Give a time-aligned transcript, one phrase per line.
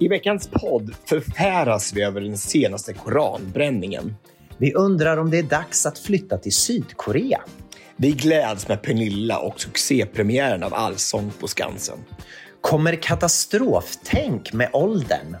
[0.00, 4.16] I veckans podd förfäras vi över den senaste koranbränningen.
[4.58, 7.40] Vi undrar om det är dags att flytta till Sydkorea.
[7.96, 11.98] Vi gläds med Pernilla och succépremiären av Allsång på Skansen.
[12.60, 15.36] Kommer katastroftänk med åldern?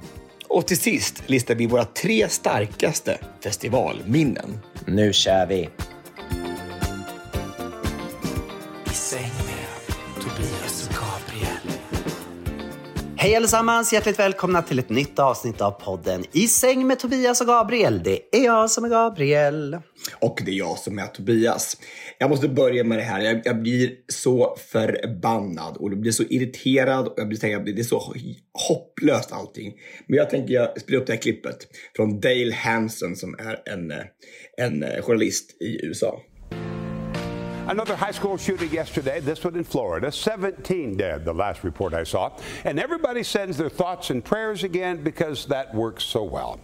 [0.48, 4.58] Och till sist listar vi våra tre starkaste festivalminnen.
[4.86, 5.68] Nu kör vi!
[13.20, 13.92] Hej allesammans!
[13.92, 18.02] Hjärtligt välkomna till ett nytt avsnitt av podden I säng med Tobias och Gabriel.
[18.04, 19.78] Det är jag som är Gabriel.
[20.20, 21.76] Och det är jag som är Tobias.
[22.18, 23.20] Jag måste börja med det här.
[23.20, 27.74] Jag, jag blir så förbannad och jag blir så irriterad och jag blir, jag blir,
[27.74, 28.14] det är så
[28.68, 29.72] hopplöst allting.
[30.06, 31.58] Men jag tänker jag spela upp det här klippet
[31.96, 33.92] från Dale Hanson som är en,
[34.56, 36.20] en eh, journalist i USA.
[37.68, 40.10] Another high school shooting yesterday, this one in Florida.
[40.10, 42.32] 17 dead, the last report I saw.
[42.64, 46.58] And everybody sends their thoughts and prayers again because that works so well.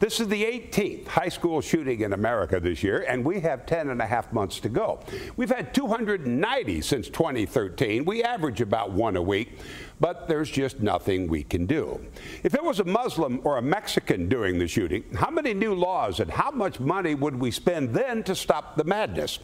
[0.00, 3.90] This is the 18th high school shooting in America this year, and we have 10
[3.90, 5.00] and a half months to go.
[5.36, 8.04] We've had 290 since 2013.
[8.04, 9.58] We average about one a week,
[10.00, 12.04] but there's just nothing we can do.
[12.42, 16.20] If it was a Muslim or a Mexican doing the shooting, how many new laws
[16.20, 19.38] and how much money would we spend then to stop the madness?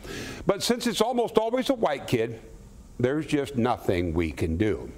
[0.46, 2.40] But since it's almost always a white kid,
[2.98, 4.90] there's just nothing we can do.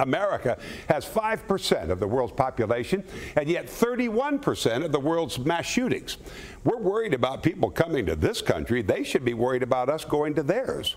[0.00, 0.58] America
[0.88, 3.04] has 5% of the world's population
[3.36, 6.16] and yet 31% of the world's mass shootings.
[6.64, 8.82] We're worried about people coming to this country.
[8.82, 10.96] They should be worried about us going to theirs.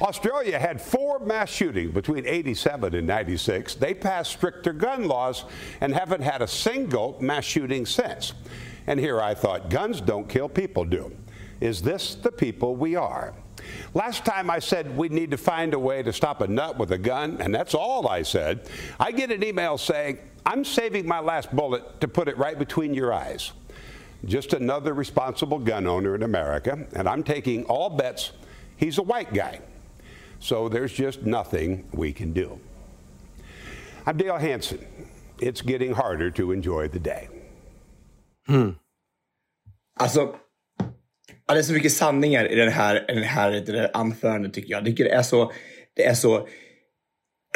[0.00, 3.74] Australia had four mass shootings between 87 and 96.
[3.76, 5.44] They passed stricter gun laws
[5.80, 8.32] and haven't had a single mass shooting since.
[8.86, 11.16] And here I thought guns don't kill, people do.
[11.60, 13.34] Is this the people we are?
[13.94, 16.92] Last time I said we need to find a way to stop a nut with
[16.92, 18.68] a gun, and that's all I said.
[19.00, 22.94] I get an email saying, I'm saving my last bullet to put it right between
[22.94, 23.52] your eyes.
[24.24, 28.32] Just another responsible gun owner in America, and I'm taking all bets
[28.76, 29.60] he's a white guy.
[30.38, 32.60] So there's just nothing we can do.
[34.04, 34.86] I'm Dale Hanson.
[35.40, 37.28] It's getting harder to enjoy the day.
[38.46, 38.70] Hmm.
[39.98, 40.38] Alltså,
[41.48, 43.90] Ja, det är så mycket sanningar i den här, i den här, i det här
[43.94, 44.84] anförandet tycker jag.
[44.84, 45.52] Det är så...
[45.94, 46.48] Det är så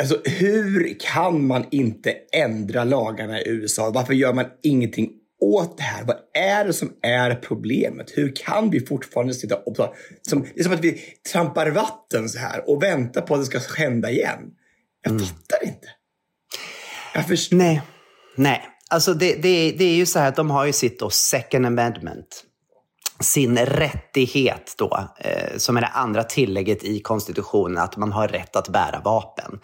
[0.01, 3.91] alltså, hur kan man inte ändra lagarna i USA?
[3.91, 6.05] Varför gör man ingenting åt det här?
[6.05, 8.11] Vad är det som är problemet?
[8.15, 9.77] Hur kan vi fortfarande sitta och...
[10.23, 11.01] Som, det är som att vi
[11.33, 14.41] trampar vatten så här och väntar på att det ska hända igen.
[15.03, 15.25] Jag mm.
[15.25, 15.89] fattar inte.
[17.15, 17.57] Jag förstår.
[17.57, 17.83] Nej.
[18.37, 18.63] Nej.
[18.91, 21.67] Alltså det, det, det är ju så här att de har ju sitt då second
[21.67, 22.45] amendment
[23.21, 28.57] sin rättighet då, eh, som är det andra tillägget i konstitutionen, att man har rätt
[28.57, 29.61] att bära vapen.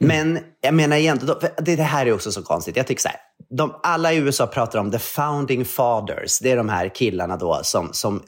[0.00, 0.32] Mm.
[0.32, 2.76] Men jag menar egentligen, det, det här är också så konstigt.
[2.76, 3.16] Jag tycker så här,
[3.50, 6.38] de, alla i USA pratar om the founding fathers.
[6.38, 8.22] Det är de här killarna då som, som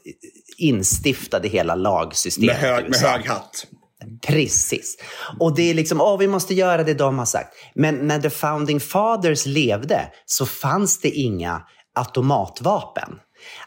[0.58, 3.66] instiftade hela lagsystemet med hög, med hög hatt.
[4.26, 4.96] Precis.
[5.40, 7.54] Och det är liksom, åh, vi måste göra det de har sagt.
[7.74, 11.62] Men när the founding fathers levde så fanns det inga
[11.94, 13.18] automatvapen.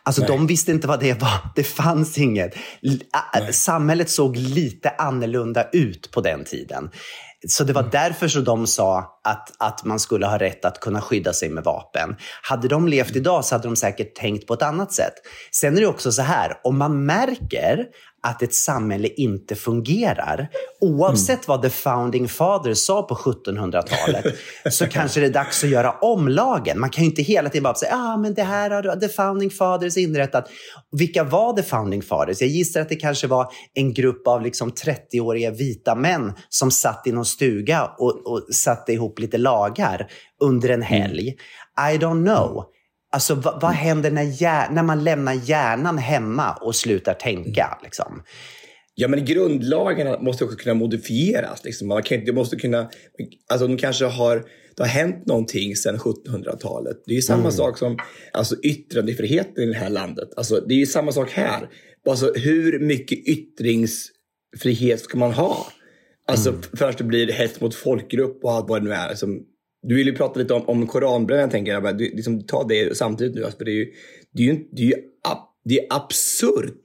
[0.03, 0.27] Alltså Nej.
[0.27, 1.39] de visste inte vad det var.
[1.56, 2.56] Det fanns inget.
[2.81, 3.53] Nej.
[3.53, 6.89] Samhället såg lite annorlunda ut på den tiden.
[7.47, 7.91] Så det var mm.
[7.91, 11.63] därför som de sa att, att man skulle ha rätt att kunna skydda sig med
[11.63, 12.15] vapen.
[12.41, 15.13] Hade de levt idag så hade de säkert tänkt på ett annat sätt.
[15.51, 17.85] Sen är det också så här, om man märker
[18.24, 20.50] att ett samhälle inte fungerar.
[20.81, 21.44] Oavsett mm.
[21.48, 24.36] vad the founding fathers sa på 1700-talet
[24.72, 26.80] så kanske det är dags att göra om lagen.
[26.80, 29.50] Man kan ju inte hela tiden bara säga ah, men det här har the founding
[29.50, 30.50] fathers inrättat.
[30.92, 32.42] Vilka var the founding fathers?
[32.42, 37.08] Jag gissar att det kanske var en grupp av liksom 30-åriga vita män som satt
[37.08, 40.08] i någon stuga och, och satte ihop lite lagar
[40.42, 41.36] under en helg.
[41.94, 42.66] I don't know.
[43.12, 47.80] Alltså vad, vad händer när, när man lämnar hjärnan hemma och slutar tänka?
[47.83, 48.24] Liksom?
[49.00, 51.63] Ja, men grundlagarna måste också kunna modifieras.
[51.63, 51.88] Liksom.
[51.88, 52.89] Man kan, det måste kunna,
[53.51, 54.36] alltså de kanske har,
[54.75, 56.98] det har hänt någonting sedan 1700-talet.
[57.06, 57.51] Det är samma mm.
[57.51, 57.98] sak som
[58.33, 60.30] alltså, yttrandefriheten i det här landet.
[60.38, 61.69] Alltså, det är samma sak här.
[62.10, 65.68] Alltså, hur mycket yttringsfrihet ska man ha?
[66.27, 66.62] Alltså, mm.
[66.62, 69.07] För att det blir hets mot folkgrupp och allt vad det nu är.
[69.07, 69.27] Alltså,
[69.88, 71.98] du vill ju prata lite om, om koranbränningen, tänker jag.
[71.98, 73.44] Du, liksom, ta det samtidigt nu.
[73.44, 73.94] Alltså, det är ju,
[74.31, 74.94] det är ju, det är ju
[75.68, 76.84] det är absurt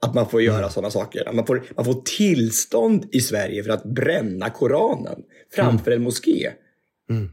[0.00, 0.70] att man får göra mm.
[0.70, 1.32] sådana saker.
[1.32, 5.22] Man får, man får tillstånd i Sverige för att bränna Koranen
[5.54, 6.00] framför mm.
[6.00, 6.50] en moské.
[7.10, 7.30] Mm.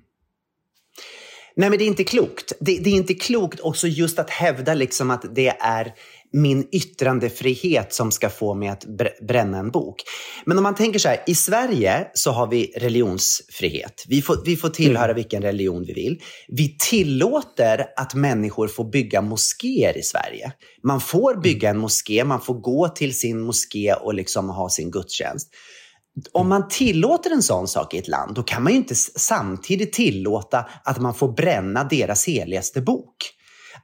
[1.56, 2.54] Nej, men det är inte klokt.
[2.60, 5.94] Det, det, är inte klokt också just att hävda liksom att det är
[6.36, 8.86] min yttrandefrihet som ska få mig att
[9.28, 10.04] bränna en bok.
[10.46, 14.06] Men om man tänker så här, i Sverige så har vi religionsfrihet.
[14.08, 15.16] Vi får, vi får tillhöra mm.
[15.16, 16.22] vilken religion vi vill.
[16.48, 20.52] Vi tillåter att människor får bygga moskéer i Sverige.
[20.84, 24.92] Man får bygga en moské, man får gå till sin moské och liksom ha sin
[24.92, 25.50] gudstjänst.
[26.32, 29.94] Om man tillåter en sån sak i ett land, då kan man ju inte samtidigt
[29.94, 33.16] tillåta att man får bränna deras heligaste bok.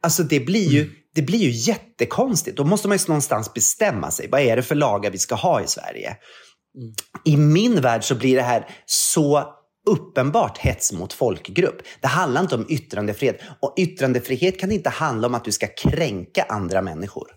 [0.02, 0.94] Alltså det blir ju, mm.
[1.16, 2.58] det blir ju jättekonstigt.
[2.58, 4.28] Då måste man ju någonstans bestämma sig.
[4.32, 6.18] Vad är det för lagar vi ska ha i Sverige?
[6.78, 6.94] Mm.
[7.26, 9.56] I min värld så blir det här så
[9.88, 11.82] uppenbart hets mot folkgrupp.
[12.02, 13.40] Det handlar inte om yttrandefrihet.
[13.60, 17.28] Och yttrandefrihet kan inte handla om att du ska kränka andra människor.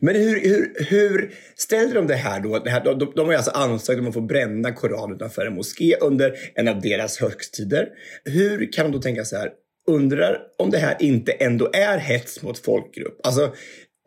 [0.00, 2.58] Men hur, hur, hur ställer de det här då?
[2.58, 5.96] Det här, de, de har alltså ansökt om att få bränna Koranen utanför en moské
[6.00, 7.88] under en av deras högtider.
[8.24, 9.50] Hur kan de då tänka så här?
[9.86, 13.20] Undrar om det här inte ändå är hets mot folkgrupp.
[13.26, 13.52] Alltså,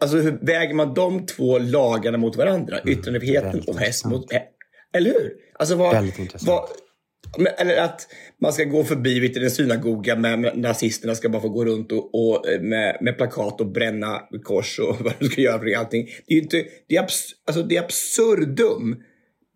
[0.02, 2.80] alltså hur väger man de två lagarna mot varandra?
[2.80, 4.26] Mm, Yttrandefriheten och hets mot...
[4.94, 5.34] Eller hur?
[5.60, 6.48] Alltså vad, väldigt intressant.
[6.48, 6.70] Vad,
[7.58, 8.08] eller att
[8.42, 12.16] man ska gå förbi vid en synagoga med, nazisterna ska bara få gå runt och,
[12.16, 16.06] och med, med, plakat och bränna kors och vad de ska göra för allting.
[16.28, 18.96] Det är ju inte, det är, abs, alltså det är absurdum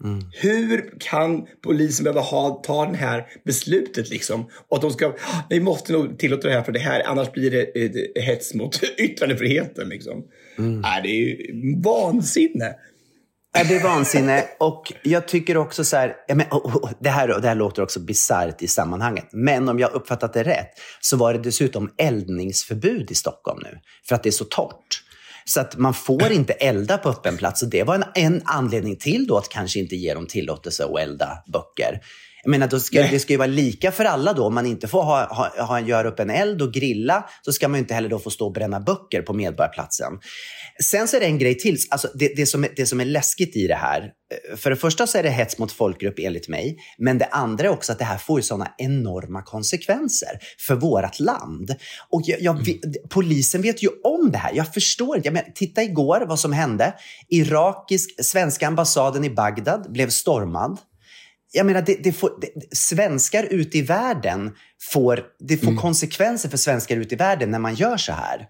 [0.04, 0.26] Mm.
[0.32, 4.50] Hur kan polisen behöva ha, ta det här beslutet liksom?
[4.70, 5.14] Och att de ska,
[5.50, 8.84] vi måste nog tillåta det här för det här, annars blir det eh, hets mot
[8.98, 10.24] yttrandefriheten liksom.
[10.58, 10.84] Mm.
[10.84, 11.38] Äh, det är ju
[11.84, 12.76] vansinne.
[13.58, 14.46] Ja, det är vansinne.
[14.60, 18.00] Och jag tycker också så här, men, oh, oh, det, här det här låter också
[18.00, 19.28] bisarrt i sammanhanget.
[19.32, 20.70] Men om jag uppfattat det rätt
[21.02, 23.80] så var det dessutom eldningsförbud i Stockholm nu.
[24.08, 25.04] För att det är så torrt.
[25.46, 27.64] Så att man får inte elda på öppen plats.
[27.64, 31.00] Och det var en, en anledning till då att kanske inte ge dem tillåtelse att
[31.00, 32.02] elda böcker.
[32.44, 34.46] Jag menar, då ska, det ska ju vara lika för alla då.
[34.46, 37.68] Om man inte får ha, ha, ha, göra upp en eld och grilla så ska
[37.68, 40.20] man inte heller då få stå och bränna böcker på Medborgarplatsen.
[40.82, 41.78] Sen så är det en grej till.
[41.90, 44.02] Alltså det, det, som det som är läskigt i det här.
[44.02, 46.78] Eh, för det första så är det hets mot folkgrupp enligt mig.
[46.98, 51.20] Men det andra är också att det här får ju sådana enorma konsekvenser för vårt
[51.20, 51.76] land.
[52.10, 52.80] Och jag, jag, mm.
[53.10, 54.52] polisen vet ju om det här.
[54.54, 55.28] Jag förstår inte.
[55.28, 56.94] Jag menar, titta igår vad som hände.
[57.30, 60.80] Irakisk, svenska ambassaden i Bagdad blev stormad
[61.56, 64.52] jag menar, det, det får, det, svenskar ute i världen
[64.92, 65.78] får, det får mm.
[65.78, 68.48] konsekvenser för svenskar ute i världen när man gör så här.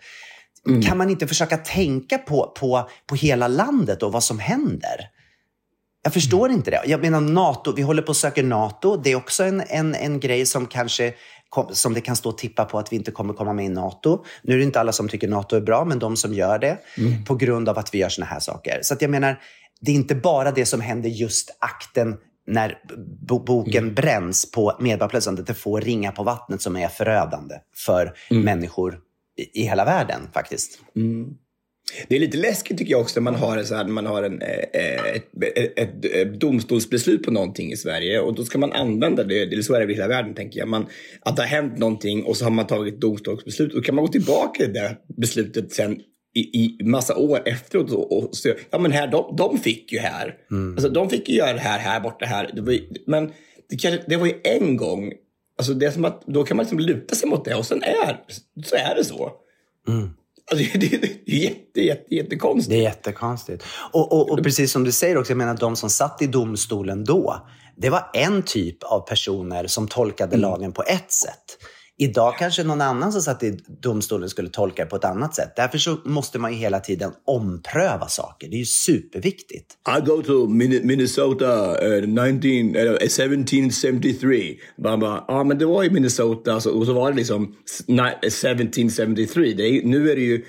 [0.67, 0.81] Mm.
[0.81, 5.09] Kan man inte försöka tänka på, på, på hela landet och vad som händer?
[6.03, 6.57] Jag förstår mm.
[6.57, 6.81] inte det.
[6.85, 8.97] Jag menar, NATO, vi håller på att söka NATO.
[8.97, 11.13] Det är också en, en, en grej som kanske
[11.71, 14.25] som det kan stå och tippa på att vi inte kommer komma med i NATO.
[14.41, 16.77] Nu är det inte alla som tycker NATO är bra, men de som gör det
[16.97, 17.25] mm.
[17.25, 18.79] på grund av att vi gör såna här saker.
[18.81, 19.39] Så att jag menar,
[19.81, 22.17] det är inte bara det som händer just akten
[22.47, 22.77] när
[23.45, 23.95] boken mm.
[23.95, 28.43] bränns på Medborgarplatsen, att det får ringa på vattnet som är förödande för mm.
[28.43, 28.99] människor
[29.37, 30.79] i, i, hela världen faktiskt.
[30.95, 31.33] Mm.
[32.07, 34.41] Det är lite läskigt tycker jag också när man har, så här, man har en,
[34.41, 39.23] eh, ett, ett, ett, ett, domstolsbeslut på någonting i Sverige och då ska man använda
[39.23, 40.67] det, eller så är det i hela världen tänker jag.
[40.67, 40.85] Man,
[41.21, 44.05] att det har hänt någonting och så har man tagit domstolsbeslut och då kan man
[44.05, 46.01] gå tillbaka till det beslutet sen
[46.35, 49.99] i, i massa år efteråt och, och så, ja men här, de, de fick ju
[49.99, 50.35] här.
[50.51, 50.73] Mm.
[50.73, 52.51] Alltså, de fick ju göra det här, här borta, här.
[52.53, 53.31] Det var ju, men
[53.69, 55.13] det, det var ju en gång.
[55.63, 57.83] Alltså det är som att då kan man liksom luta sig mot det och sen
[57.83, 58.19] är,
[58.65, 59.31] så är det så.
[59.87, 60.09] Mm.
[60.51, 62.69] Alltså, det, är jätte, jätte, jättekonstigt.
[62.69, 63.63] Det är jättekonstigt.
[63.91, 67.03] Och, och, och precis som du säger också, jag menar de som satt i domstolen
[67.03, 70.41] då, det var en typ av personer som tolkade mm.
[70.41, 71.57] lagen på ett sätt.
[71.97, 75.53] Idag kanske någon annan som satt i domstolen skulle tolka det på ett annat sätt.
[75.55, 78.47] Därför så måste man ju hela tiden ompröva saker.
[78.49, 79.65] Det är ju superviktigt.
[79.97, 84.55] I go to Min- Minnesota uh, 19, uh, 1773.
[84.83, 87.83] Man bara, ja men det var i Minnesota alltså, och så var det liksom s-
[87.87, 89.53] ni- 1773.
[89.53, 90.45] Det är, nu är det ju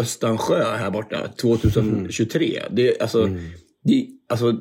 [0.00, 2.62] Östansjö här borta 2023.
[2.70, 3.28] Det, är, alltså,
[3.84, 4.52] det, alltså,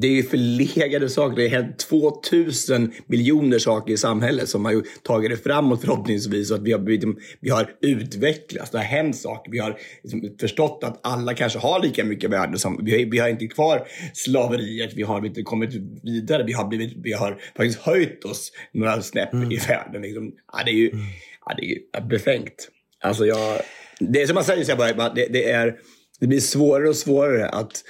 [0.00, 1.36] det är ju förlegade saker.
[1.36, 6.50] Det har hänt 2000 miljoner saker i samhället som har ju tagit det framåt förhoppningsvis.
[6.50, 8.70] Och att vi, har, blivit- vi har utvecklats.
[8.70, 9.50] Det har hänt saker.
[9.52, 12.58] Vi har liksom förstått att alla kanske har lika mycket värde.
[12.58, 14.90] Som, vi, har, vi har inte kvar slaveriet.
[14.94, 15.70] Vi har inte kommit
[16.02, 16.44] vidare.
[16.46, 20.02] Vi har, blivit, vi har faktiskt höjt oss några snäpp i världen.
[20.02, 20.32] Liksom.
[20.52, 20.90] Ja, det är ju
[21.46, 22.68] ja, det är ju befängt.
[23.00, 23.60] Alltså jag,
[24.00, 25.74] det är som man säger, så jag bara, det, det, är,
[26.20, 27.84] det blir svårare och svårare att,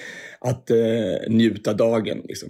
[0.47, 0.76] att eh,
[1.31, 2.23] njuta dagen.
[2.25, 2.49] Liksom.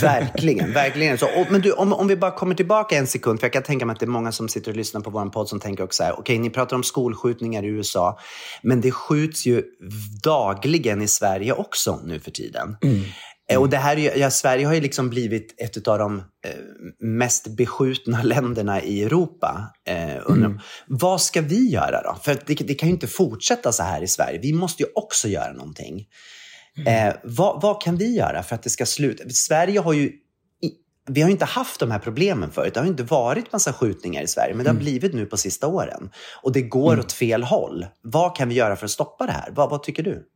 [0.00, 1.18] Verkligen, verkligen.
[1.18, 3.62] Så, och, men du, om, om vi bara kommer tillbaka en sekund, för jag kan
[3.62, 5.84] tänka mig att det är många som sitter och lyssnar på vår podd som tänker
[5.84, 8.18] också så här, okej, ni pratar om skolskjutningar i USA,
[8.62, 9.62] men det skjuts ju
[10.22, 12.76] dagligen i Sverige också nu för tiden.
[13.50, 16.24] Eh, Och det här ja, Sverige har ju liksom blivit ett av de eh,
[16.98, 19.72] mest beskjutna länderna i Europa.
[19.88, 22.18] Eh, undrar, Vad ska vi göra då?
[22.22, 24.38] För det, det kan ju inte fortsätta så här i Sverige.
[24.42, 26.06] Vi måste ju också göra någonting.
[26.86, 29.28] Eh, vad, vad kan vi göra för att det ska sluta?
[29.28, 30.12] Sverige har ju
[31.06, 32.74] vi har ju inte haft de här problemen förut.
[32.74, 35.66] Det har inte varit massa skjutningar i Sverige, men det har blivit nu på sista
[35.66, 36.10] åren.
[36.42, 37.86] Och det går åt fel håll.
[38.02, 39.50] Vad kan vi göra för att stoppa det här?
[39.54, 40.26] Vad, vad tycker du?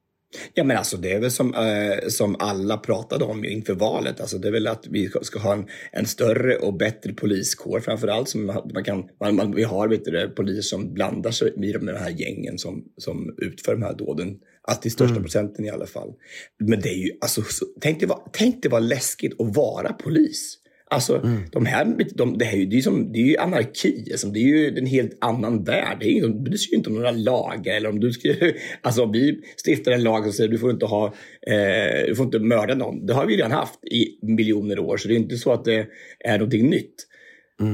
[0.55, 4.21] Ja, men alltså det är väl som, eh, som alla pratade om inför valet.
[4.21, 8.09] Alltså det är väl att vi ska, ha en, en större och bättre poliskår framför
[8.09, 8.29] allt.
[8.29, 11.73] Som man, man kan, man, man, vi har vet du, poliser som blandar sig i
[11.73, 14.38] de här gängen som, som utför de här dåden.
[14.66, 16.12] Att till största procenten i alla fall.
[16.59, 19.92] Men det är ju, alltså, så, tänk, dig vad, tänk dig vad läskigt att vara
[19.92, 20.59] polis.
[20.90, 21.21] Alltså,
[21.52, 24.09] de här, de, det, här, det, är ju som, det är ju anarki.
[24.12, 25.97] Alltså, det är ju en helt annan värld.
[26.00, 27.75] Det är ju, de bryr sig ju inte om några lagar.
[27.75, 28.35] Eller om, du ska,
[28.80, 31.06] alltså, om vi stiftar en lag som säger du får inte ha,
[31.47, 33.06] eh, du får inte mörda någon.
[33.06, 34.97] Det har vi redan haft i miljoner år.
[34.97, 35.87] Så det är inte så att det
[36.21, 36.94] är någonting nytt.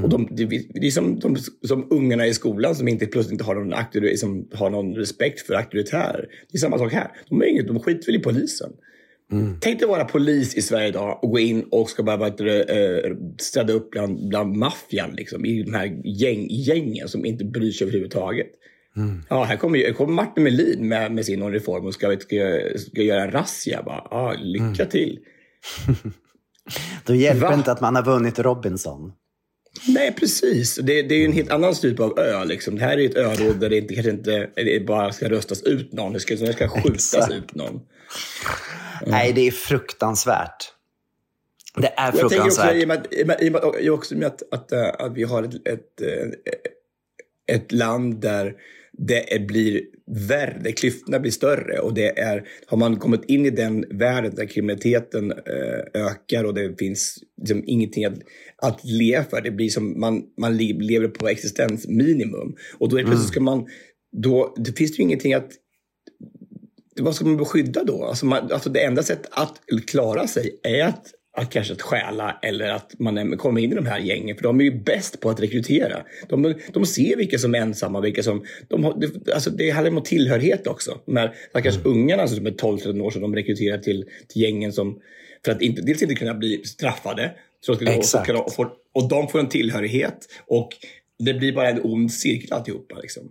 [0.02, 3.54] Och de, det, är som, de, som ungarna i skolan som inte plötsligt inte har
[3.54, 6.28] någon, som har någon respekt för auktoritär.
[6.50, 7.10] Det är samma sak här.
[7.28, 8.72] De, är inget, de skiter väl i polisen.
[9.60, 13.72] Tänk dig vara polis i Sverige idag och gå in och ska det, eh, städa
[13.72, 15.10] upp bland, bland maffian.
[15.10, 18.50] Liksom, I de här gäng, gängen som inte bryr sig överhuvudtaget.
[19.28, 23.25] Ja, här kommer, kommer Martin Melin med, med sin reform och ska, ska, ska göra
[23.25, 23.82] en razzia.
[23.82, 25.18] Bara, ja, lycka till.
[27.06, 27.54] Då hjälper Va?
[27.54, 29.12] inte att man har vunnit Robinson.
[29.89, 30.75] Nej, precis.
[30.75, 32.45] Det, det är ju en helt annan typ av ö.
[32.45, 32.75] Liksom.
[32.77, 35.93] Det här är ett öråd där det inte, kanske inte det bara ska röstas ut
[35.93, 36.12] någon.
[36.12, 37.33] Det ska, det ska skjutas Exakt.
[37.33, 37.81] ut någon.
[39.07, 40.73] Nej, det är fruktansvärt.
[41.77, 42.77] Det är Jag tänker också fruktansvärt.
[42.77, 44.27] i och med, att- i och med, i och med, att- i och också med
[44.27, 46.00] att, att, att vi har ett, ett,
[47.49, 48.55] äh, ett land där
[49.07, 49.83] det blir
[50.28, 54.47] värre, klyftorna blir större och det är, har man kommit in i den världen där
[54.47, 58.19] kriminaliteten äh, ökar och det finns liksom ingenting att,
[58.62, 59.40] att leva för.
[59.40, 62.57] Det blir som man, man le- lever på existensminimum.
[62.78, 63.66] Och då är det plötsligt ska man,
[64.16, 65.50] då, det finns ju ingenting att
[67.00, 68.04] vad ska man beskydda då?
[68.04, 71.07] Alltså, man, alltså det enda sättet att klara sig är att,
[71.40, 74.37] att kanske att stjäla eller att man kommer in i de här gängen.
[74.37, 76.02] För de är ju bäst på att rekrytera.
[76.28, 78.44] De, de ser vilka som är ensamma, vilka som...
[78.68, 80.99] De har, det, alltså det handlar om tillhörighet också.
[81.06, 85.00] De här stackars ungarna som är 12-13 år som de rekryterar till, till gängen som...
[85.44, 87.30] För att inte, dels inte kunna bli straffade.
[87.61, 88.30] Så att, Exakt.
[88.30, 90.26] och, får, och de får en tillhörighet.
[90.47, 90.68] Och
[91.18, 92.99] det blir bara en ond cirkel alltihopa.
[92.99, 93.23] Liksom.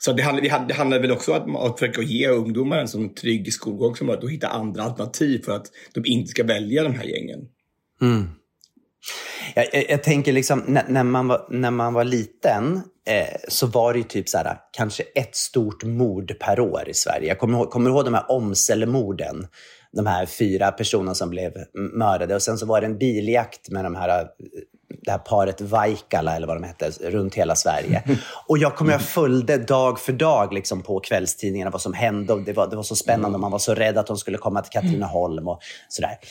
[0.00, 2.78] Så det handlar, det handlar- det handlar väl också om att, att försöka ge ungdomar
[2.78, 6.44] en sån trygg skolgång som möjligt och hitta andra alternativ för att de inte ska
[6.44, 7.40] välja de här gängen.
[8.02, 8.28] Mm.
[9.54, 12.76] Jag, jag, jag tänker liksom, när, när, man var, när man var liten
[13.08, 16.94] eh, så var det ju typ så här, kanske ett stort mord per år i
[16.94, 17.28] Sverige.
[17.28, 19.46] Jag kommer kommer ihåg de här Åmselemorden.
[19.92, 21.52] De här fyra personerna som blev
[21.94, 22.34] mördade.
[22.34, 24.26] Och sen så var det en biljakt med de här, eh,
[25.06, 28.02] det här paret Vaikala, eller vad de hette, runt hela Sverige.
[28.46, 32.32] Och jag kommer jag följde dag för dag liksom, på kvällstidningarna vad som hände.
[32.32, 34.38] Och det, var, det var så spännande och man var så rädd att de skulle
[34.38, 36.18] komma till Katrineholm och sådär.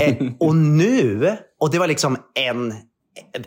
[0.00, 2.74] Eh, och nu, och det var liksom en,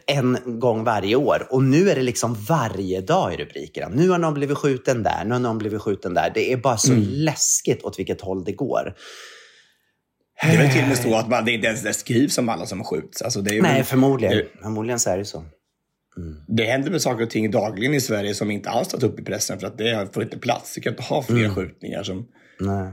[0.06, 1.48] en gång varje år.
[1.50, 3.90] Och nu är det liksom varje dag i rubrikerna.
[3.90, 6.32] Nu har någon blivit skjuten där, nu har någon blivit skjuten där.
[6.34, 8.94] Det är bara så läskigt åt vilket håll det går.
[10.42, 12.50] Det är väl till och med så att man, det inte ens det skrivs om
[12.50, 13.22] alla som skjuts.
[13.22, 14.38] Alltså det, är Nej, väl, förmodligen.
[14.38, 15.44] det, Förmodligen så är det så.
[16.48, 19.24] det händer väl saker och ting dagligen i Sverige som inte alls tagits upp i
[19.24, 20.74] pressen för att det får inte plats.
[20.76, 22.04] Det kan inte ha fler skjutningar.
[22.04, 22.28] Som,
[22.60, 22.92] Nej.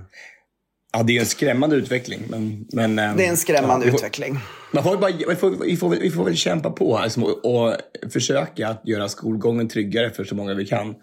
[0.93, 2.21] Ja, det är en skrämmande utveckling.
[2.31, 4.39] Men, men, ehm, Det är en skrämmande ja, vi får- utveckling.
[4.73, 7.75] Man får, bara, vi, får, vi, får, vi får väl kämpa på liksom, och, och
[8.13, 10.95] försöka att göra skolgången tryggare för så många vi kan.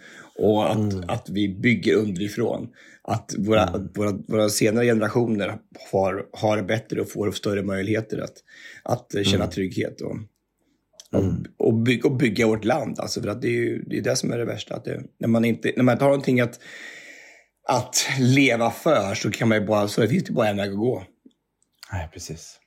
[0.41, 1.03] Och att, Mm.
[1.07, 2.69] att vi bygger underifrån.
[3.03, 5.57] Att våra, att våra, våra senare generationer
[5.91, 8.33] har, har det bättre och får större möjligheter att,
[8.83, 9.51] att eh, känna Mm.
[9.53, 10.01] trygghet.
[10.01, 10.15] Och,
[11.11, 11.23] och,
[11.67, 12.99] och, bygga, och bygga vårt land.
[12.99, 14.75] Alltså, för att det är ju det, är det som är det värsta.
[14.75, 16.59] Att det, när, man inte, när man inte har någonting att,
[17.67, 20.77] att leva för så, kan man ju bara, så finns det bara en väg att
[20.77, 21.03] gå.
[21.91, 22.59] Nej, precis.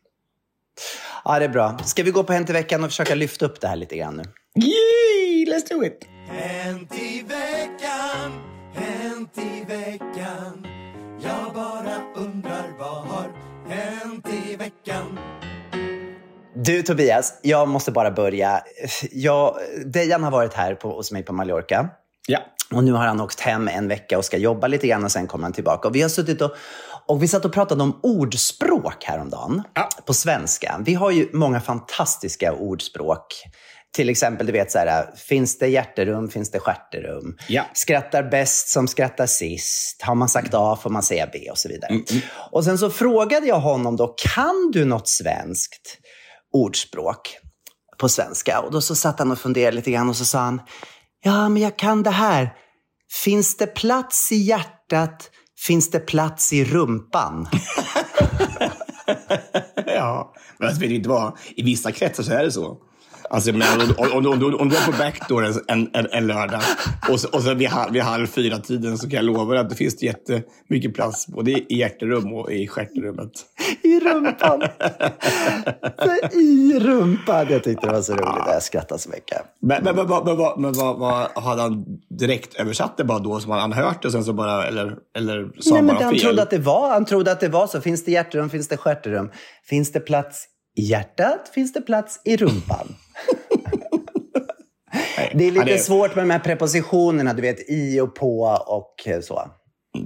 [1.24, 1.78] Ja, det är bra.
[1.84, 4.16] Ska vi gå på Hänt i veckan och försöka lyfta upp det här lite grann
[4.16, 4.22] nu?
[4.64, 6.06] Yay, let's do it!
[6.28, 8.32] Hänt i veckan,
[8.74, 10.66] hänt i veckan.
[11.20, 13.32] Jag bara undrar vad har
[13.68, 15.18] hänt i veckan?
[16.54, 18.62] Du Tobias, jag måste bara börja.
[19.12, 21.88] Jag, Dejan har varit här på, hos mig på Mallorca.
[22.26, 22.38] Ja.
[22.72, 25.26] Och nu har han åkt hem en vecka och ska jobba lite grann och sen
[25.26, 25.88] kommer han tillbaka.
[25.88, 26.54] Och vi har suttit och,
[27.06, 29.88] och vi satt och pratade om ordspråk häromdagen Ja.
[30.06, 30.80] på svenska.
[30.84, 33.26] Vi har ju många fantastiska ordspråk.
[33.94, 37.36] Till exempel, du vet så här, finns det hjärterum, finns det stjärterum.
[37.48, 37.64] Ja.
[37.74, 40.02] Skrattar bäst som skrattar sist.
[40.02, 42.00] Har man sagt A får man säga B och så vidare.
[42.50, 45.98] Och sen så frågade jag honom då, kan du något svenskt
[46.52, 47.36] ordspråk
[47.98, 48.60] på svenska?
[48.60, 50.60] Och då så satt han och funderade lite grann och så sa han,
[51.24, 52.52] ja men jag kan det här.
[53.24, 55.30] Finns det plats i hjärtat,
[55.66, 57.48] finns det plats i rumpan.
[59.86, 61.38] Ja, men alltså, du inte vad?
[61.56, 62.78] I vissa kretsar så är det så.
[63.30, 66.60] Alltså, men, om, om, om, om, du är på backdoor en, en, en lördag
[67.10, 69.70] och så, och så vid, halv, vid halv fyra-tiden så kan jag lova dig att
[69.70, 73.30] det finns jättemycket plats både i hjärterum och i stjärterummet.
[73.82, 74.62] I rumpan.
[76.32, 77.46] I rumpan.
[77.50, 78.42] Jag tyckte det var så roligt.
[78.46, 79.38] Jag skrattade så mycket.
[79.62, 81.84] Men, men, men, men, men, vad- men vad, vad hade han
[82.18, 85.44] direkt översatt det bara då som han hört det och sen så bara, eller, eller
[85.60, 86.20] sa Nej, han men bara han fel?
[86.22, 86.90] trodde att det var.
[86.90, 87.80] Han trodde att det var så.
[87.80, 89.30] Finns det hjärterum, finns det stjärterum.
[89.68, 90.44] Finns det plats
[90.76, 92.94] i hjärtat, finns det plats i rumpan.
[95.34, 99.08] Det är lite är- svårt med de här prepositionerna, du vet i och på och
[99.22, 99.50] så.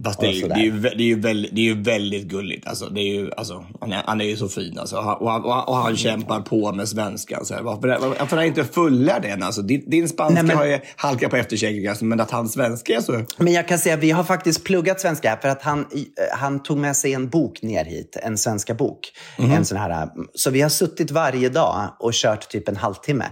[0.04, 2.24] Fast det är, ju, det, är ju, det, är ju väldigt, det är ju väldigt
[2.26, 2.66] gulligt.
[2.66, 4.78] Alltså, det är ju, alltså, han, är, han är ju så fin.
[4.78, 4.96] Alltså.
[4.96, 7.44] Och, han, och, han, och han- han kämpar på med svenskan.
[7.44, 7.62] Så här.
[7.62, 9.42] Varför, varför är han inte fullärd än?
[9.42, 12.52] Alltså, din, din spanska Nej, men- har ju halkat på efterkälken, alltså, men att hans
[12.52, 13.24] svenska är så...
[13.36, 16.62] Men jag kan säga vi har faktiskt pluggat svenska här för att han, eh, han
[16.62, 19.00] tog med sig en bok ner hit, en svenska bok.
[19.38, 23.24] En sån här, eh, så vi har suttit varje dag och kört typ en halvtimme.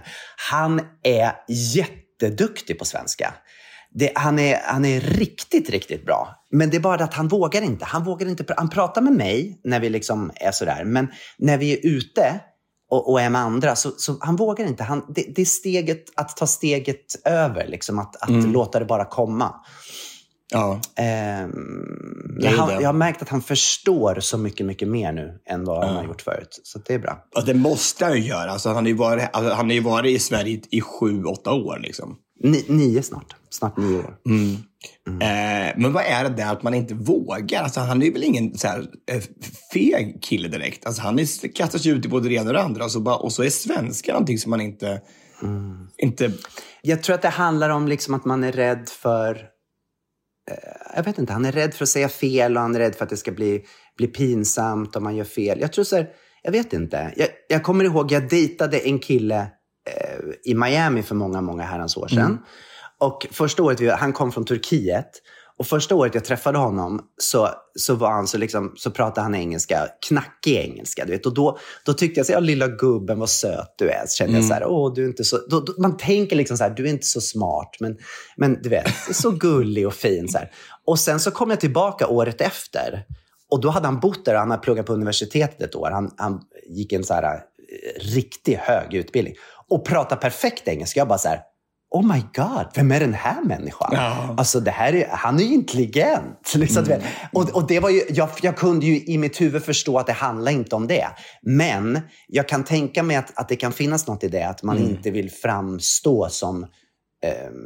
[0.51, 1.31] Han är
[1.75, 3.33] jätteduktig på svenska.
[3.99, 6.35] Det, han, är, han är riktigt, riktigt bra.
[6.51, 7.85] Men det är bara att han vågar inte.
[7.85, 8.53] Han vågar inte.
[8.57, 10.83] Han pratar med mig när vi liksom är sådär.
[10.85, 11.07] Men
[11.37, 12.39] när vi är ute
[12.89, 14.83] och, och är med andra, så, så han vågar inte.
[14.83, 19.05] Han, det, det är steget, att ta steget över, liksom, att, att låta det bara
[19.05, 19.53] komma.
[20.53, 20.81] Ja.
[20.95, 21.41] Är
[22.57, 22.73] han, det.
[22.73, 26.03] jag har märkt att han förstår så mycket, mycket mer nu än vad han har
[26.03, 26.59] gjort förut.
[26.63, 27.23] Så det är bra.
[27.35, 28.51] Och det måste han ju göra.
[28.51, 31.79] Alltså, han, har ju varit, alltså, han har varit i Sverige i sju, åtta år.
[31.79, 32.17] Liksom.
[32.39, 33.35] Ni, nio snart.
[33.49, 34.17] Snart nio år.
[35.21, 37.63] Eh, men vad är det där att man inte vågar?
[37.63, 38.79] Alltså, han är väl ingen så här,
[39.11, 39.21] eh,
[39.73, 40.85] feg kille direkt.
[40.85, 42.83] Alltså, han är, kastar sig ut i både det ena och det andra.
[42.85, 45.01] Och så, bara, och så är svenska någonting som man inte...
[45.97, 46.31] inte
[46.81, 49.35] Jag tror att det handlar om liksom att man är rädd för...
[50.51, 50.57] eh,
[50.95, 53.03] Jag vet inte, han är rädd för att säga fel och han är rädd för
[53.03, 53.63] att det ska bli,
[53.97, 55.59] bli pinsamt om man gör fel.
[55.61, 56.07] Jag tror så här,
[56.43, 57.13] jag vet inte.
[57.17, 59.47] Jag, jag kommer ihåg, jag dejtade en kille
[60.45, 62.37] i Miami för många, många herrans år sedan.
[62.99, 65.11] Och första året, vi, han kom från Turkiet.
[65.59, 69.35] Och första året jag träffade honom så, så, var han så, liksom, så pratade han
[69.35, 71.05] engelska, knackig engelska.
[71.05, 71.25] Du vet.
[71.25, 74.03] Och då, då tyckte jag, så, ja, lilla gubben vad söt du är.
[74.07, 75.37] Så kände jag så här, åh, du är inte så...
[75.49, 77.97] Då, då, man tänker liksom så här, du är inte så smart, men,
[78.37, 80.27] men du vet, så gullig och fin.
[80.27, 80.51] Så här.
[80.85, 83.05] Och sen så kom jag tillbaka året efter.
[83.49, 85.89] Och då hade han bott där och han hade pluggat på universitetet ett år.
[85.91, 87.39] Han, han gick en så här, eh,
[88.01, 89.35] riktigt hög utbildning.
[89.69, 90.99] Och pratade perfekt engelska.
[90.99, 91.41] Jag bara så här,
[91.89, 93.89] oh my god, vem är den här människan?
[93.91, 94.35] Ja.
[94.37, 96.53] Alltså det här är, han är ju intelligent.
[96.55, 97.03] Liksom, vet.
[97.33, 100.13] och, och det var ju, jag, jag kunde ju i mitt huvud förstå att det
[100.13, 101.07] handlar inte om det.
[101.41, 104.77] Men jag kan tänka mig att, att det kan finnas något i det, att man
[104.77, 106.63] inte vill framstå som
[107.23, 107.57] ehm,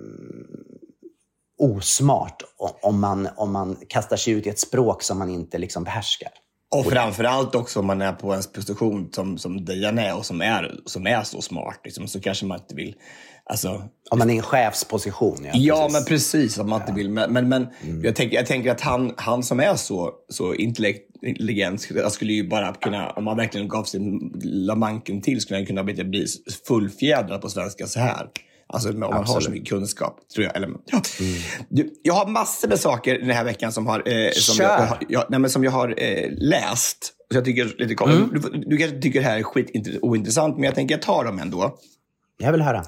[1.60, 2.44] osmart
[2.82, 6.32] om man, om man kastar sig ut i ett språk som man inte liksom behärskar.
[6.76, 10.42] Och framförallt också om man är på en position som, som Dejan är och som
[10.42, 11.80] är, som är så smart.
[11.84, 12.96] Liksom, så kanske man inte vill...
[13.44, 15.38] Alltså, Om man är i en chefsposition.
[15.44, 15.94] Ja, ja, precis.
[15.94, 16.58] men precis.
[16.58, 17.10] Om man inte vill.
[17.10, 17.68] Men, men, men
[18.04, 22.74] jag, tänker, jag tänker att han, han som är så, så intelligent skulle ju bara
[22.74, 26.26] kunna, om man verkligen gav sin la manken till, skulle han kunna bli, bli
[26.68, 28.28] fullfjädrad på svenska så här.
[28.74, 29.50] Alltså om man har så Absolut.
[29.60, 30.56] mycket kunskap, tror jag.
[30.56, 31.02] Eller, ja.
[31.70, 34.66] du, jag har massor med saker den här veckan som, har, eh, som, Kör.
[34.66, 37.14] jag, jag, nej, men som jag har eh, läst.
[37.32, 38.30] Så jag tycker lite kom, Mm.
[38.34, 41.78] du, du kanske tycker det här är skitointressant, men jag tänker jag tar dem ändå.
[42.38, 42.84] Jag vill höra.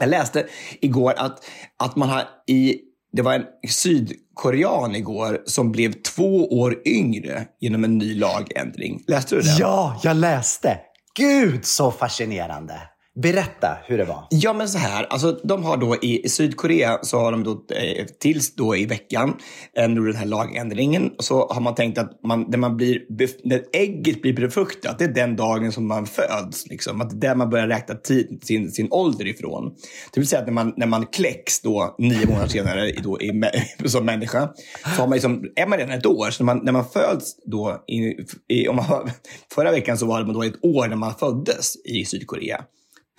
[0.00, 0.46] Jag läste
[0.80, 1.44] igår att,
[1.78, 2.78] att man har i...
[3.12, 9.04] Det var en sydkorean igår som blev två år yngre genom en ny lagändring.
[9.08, 9.56] Läste du den?
[9.58, 10.78] Ja, jag läste.
[11.14, 12.74] Gud så fascinerande.
[13.14, 14.26] Berätta hur det var.
[14.30, 15.04] Ja, men så här.
[15.04, 18.86] Alltså, de har då i, i Sydkorea så har de då eh, tills då i
[18.86, 19.36] veckan
[19.76, 23.40] eh, nu den här lagändringen så har man tänkt att man, när, man blir, bef-
[23.44, 26.66] när ägget blir befruktat, det är den dagen som man föds.
[26.66, 27.00] Liksom.
[27.00, 29.74] Att det är där man börjar räkna tid, sin, sin ålder ifrån.
[30.12, 33.42] Det vill säga att när man, när man kläcks då nio månader senare då, i,
[33.84, 34.48] som människa
[34.96, 36.30] så har man liksom, är man redan ett år.
[36.30, 38.16] Så när man, när man föds då, i,
[38.48, 38.86] i, om man,
[39.54, 42.64] förra veckan så var det då ett år när man föddes i Sydkorea.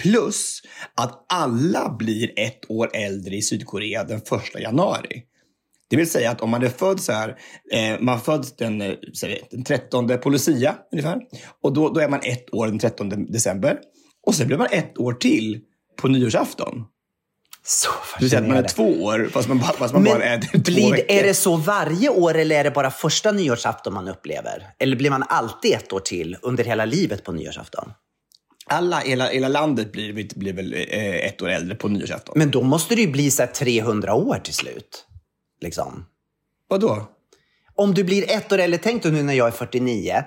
[0.03, 0.61] Plus
[0.95, 5.23] att alla blir ett år äldre i Sydkorea den första januari.
[5.89, 7.29] Det vill säga att om man är född så här,
[7.73, 11.19] eh, man föds den, eh, säg, den 13 på Lucia ungefär.
[11.63, 13.79] Och då, då är man ett år den 13 december.
[14.27, 15.61] Och sen blir man ett år till
[16.01, 16.85] på nyårsafton.
[17.65, 18.95] Så Det vill säga att man är fascinerande.
[18.99, 21.05] två år fast man, bara- fast man bara är två blir, veckor.
[21.17, 24.67] är det så varje år eller är det bara första nyårsafton man upplever?
[24.79, 27.91] Eller blir man alltid ett år till under hela livet på nyårsafton?
[28.73, 32.33] Alla, hela, hela landet blir, blir väl eh, ett år äldre på nyårsafton.
[32.37, 35.05] Men då måste det ju bli så här 300 år till slut.
[35.61, 36.05] Liksom.
[36.67, 37.07] Vadå?
[37.75, 40.23] Om du blir ett år äldre, tänk nu när jag är 49.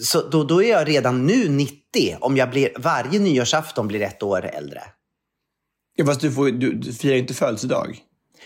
[0.00, 4.22] Så då, då är jag redan nu 90 om jag blir, varje nyårsafton blir ett
[4.22, 4.82] år äldre.
[5.94, 7.98] Ja, fast du, får, du, du firar inte födelsedag.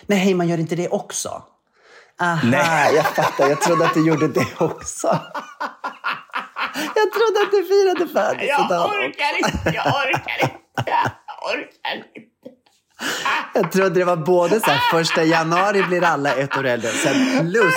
[0.07, 1.43] Nej, man gör inte det också.
[2.21, 2.95] Aha, Nej.
[2.95, 3.49] jag fattar.
[3.49, 5.21] Jag trodde att du gjorde det också.
[6.75, 9.05] Jag trodde att du firade födelsedag.
[9.05, 12.29] inte, jag orkar inte, jag orkar inte.
[13.55, 17.51] Jag trodde det var både så här, första januari blir alla ett år äldre, sen
[17.51, 17.75] plus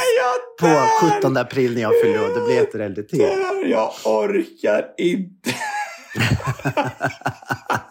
[0.60, 0.88] på
[1.20, 3.30] 17 april när jag fyller år, då blir jag ett år äldre till.
[3.66, 5.56] Jag orkar inte.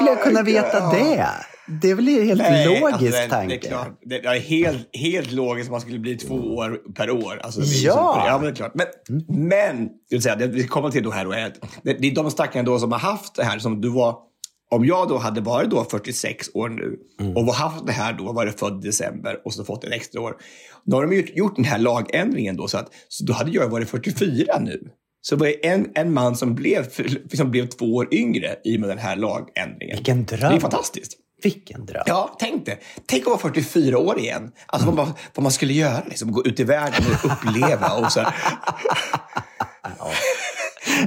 [0.00, 1.28] skulle jag kunna veta det?
[1.82, 3.48] Det är väl en helt logisk alltså, det, tanke?
[3.48, 7.10] Det är, klart, det är helt, helt logiskt att man skulle bli två år per
[7.10, 7.40] år.
[7.42, 8.24] Alltså, det Ja.
[8.26, 8.72] Ja, men det är klart.
[8.74, 8.86] Men,
[9.48, 12.10] men jag vill säga, det vi kommer till då här då är att det, det
[12.10, 14.16] är de stackarna då som har haft det här som du var
[14.70, 16.98] om jag då hade varit då 46 år nu
[17.36, 20.20] och var haft det här då, varit född i december och så fått ett extra
[20.20, 20.36] år.
[20.84, 23.68] Då har de gjort, gjort den här lagändringen då, så, att, så då hade jag
[23.68, 24.90] varit 44 nu.
[25.22, 26.86] Så det var en, en man som blev,
[27.34, 29.96] som blev två år yngre i och med den här lagändringen.
[29.96, 30.60] Vilken Det är dröm.
[30.60, 31.12] fantastiskt.
[31.42, 32.02] Vilken dröm.
[32.06, 32.78] Ja, tänk det.
[33.06, 34.52] Tänk att vara 44 år igen.
[34.66, 36.02] Alltså vad, man, vad man skulle göra.
[36.08, 36.32] Liksom.
[36.32, 37.92] Gå ut i världen och uppleva.
[37.92, 38.34] Och så här.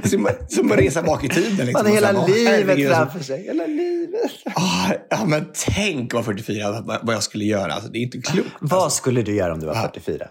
[0.04, 1.66] Som, som att resa bak i tiden.
[1.66, 1.72] Liksom.
[1.72, 3.04] Man så hela åh, livet herregud, alltså.
[3.04, 3.42] framför sig.
[3.42, 4.30] Hela livet.
[4.54, 7.72] Ah, ja, men tänk vara 44, vad, vad jag skulle göra.
[7.72, 8.48] Alltså, det är inte klokt.
[8.60, 10.26] Vad skulle du göra om du var 44?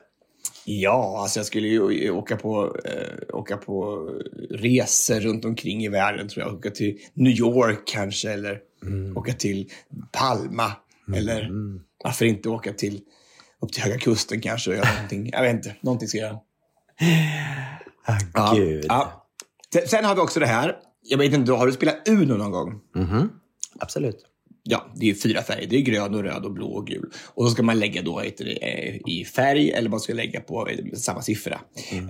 [0.66, 4.10] Ja, alltså jag skulle ju åka på, eh, åka på
[4.50, 6.28] resor runt omkring i världen.
[6.30, 6.56] tror jag.
[6.56, 8.60] Åka till New York kanske, eller
[9.16, 9.70] åka till
[10.12, 10.72] Palma.
[11.16, 11.50] Eller
[12.04, 13.02] varför inte åka till,
[13.62, 15.30] upp till Höga Kusten kanske och göra någonting.
[15.34, 16.40] Jag vet inte, någonting ska jag göra.
[18.34, 18.86] Ah, Gud.
[18.88, 19.28] Ja.
[19.88, 20.76] Sen- har vi också det här.
[21.02, 22.80] Jag vet inte, har du spelat Uno någon gång?
[23.80, 24.26] Absolut.
[24.64, 25.68] Ja, det är fyra färger.
[25.68, 27.10] Det är grön, och röd, och blå och gul.
[27.34, 31.22] Och så ska man lägga då eh, i färg eller man ska lägga på samma
[31.22, 31.60] siffra.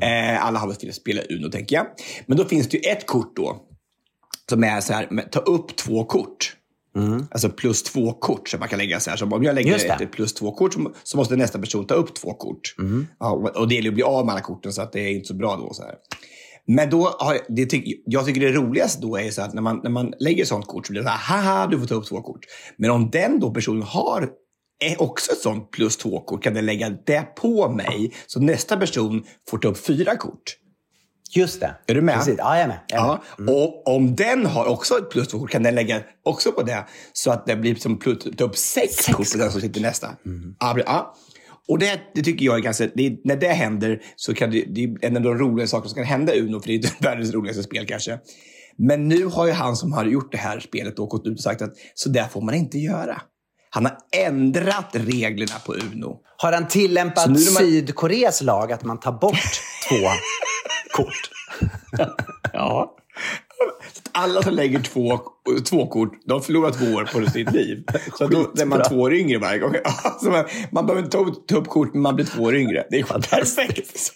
[0.02, 1.86] Eh, alla har väl spelat spela Uno, tänker jag.
[2.26, 3.62] Men då finns det ju ett kort då
[4.50, 6.56] som är så här, ta upp två kort.
[7.32, 9.18] Alltså plus två kort som man kan lägga så här.
[9.18, 12.14] Som om jag lägger ett plus två kort så, så måste nästa person ta upp
[12.16, 12.76] två kort.
[13.20, 15.10] Ja, och- och det gäller att bli av med alla korten så att det är
[15.12, 15.74] inte så bra då.
[15.74, 15.96] Så här.
[16.68, 19.80] Men då har, det tyck, jag tycker det roligaste då är så att när man,
[19.84, 21.96] när man lägger ett sånt kort så blir det så här, haha, du får ta
[21.96, 22.46] upp två kort.
[22.78, 24.30] Men om den då personen har
[24.84, 28.14] är också ett sånt plus två-kort kan den lägga det på mig.
[28.28, 30.58] Så nästa person får ta upp fyra kort.
[31.36, 31.76] Just det.
[31.88, 32.16] Är du med?
[32.16, 32.36] Precis.
[32.38, 32.80] Ja, jag är med.
[32.88, 33.08] Jag är
[33.44, 33.54] med.
[33.54, 36.86] Ja, och om den har också ett plus två-kort kan den lägga också på det.
[37.14, 40.08] Så att det blir som plus, ta upp sex, kort på den som sitter nästa.
[40.60, 40.84] Bra.
[40.86, 41.16] ja.
[41.68, 42.88] Och det, det tycker jag är ganska...
[42.96, 45.96] Det, när det händer så kan det, det är en av de roliga saker som
[45.96, 48.20] kan hända Uno, för det är världens roligaste spel kanske.
[48.78, 51.44] Men nu har ju han som har gjort det här spelet då gått ut och
[51.44, 53.22] sagt att så där får man inte göra.
[53.70, 56.20] Han har ändrat reglerna på Uno.
[56.38, 59.96] Har han tillämpat man- Sydkoreas lag att man tar bort två
[61.04, 61.30] kort?
[62.54, 62.96] Ja.
[64.12, 65.20] Alla som lägger två,
[65.70, 67.84] två kort, de förlorar två år på sitt liv.
[68.18, 69.76] Så då är man två år yngre varje gång.
[70.04, 72.56] Alltså man, man behöver inte ta, upp- ta upp kort, men man blir två år
[72.56, 72.84] yngre.
[72.90, 73.98] Det är perfekt.
[74.00, 74.14] Så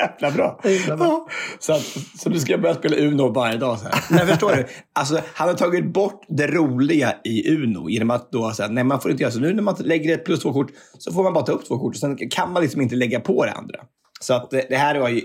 [0.00, 0.60] jävla bra.
[0.88, 3.78] Ja, så, att, så du ska börja spela Uno varje dag.
[3.78, 3.94] Så här.
[4.10, 4.66] Men förstår du?
[4.92, 9.00] Alltså, han har tagit bort det roliga i Uno genom att då säga nej man
[9.00, 9.40] får inte göra så.
[9.40, 11.78] Nu när man lägger ett plus två kort så får man bara ta upp två
[11.78, 11.94] kort.
[11.94, 13.80] Och sen kan man liksom inte lägga på det andra.
[14.22, 15.22] Så att det, här var ju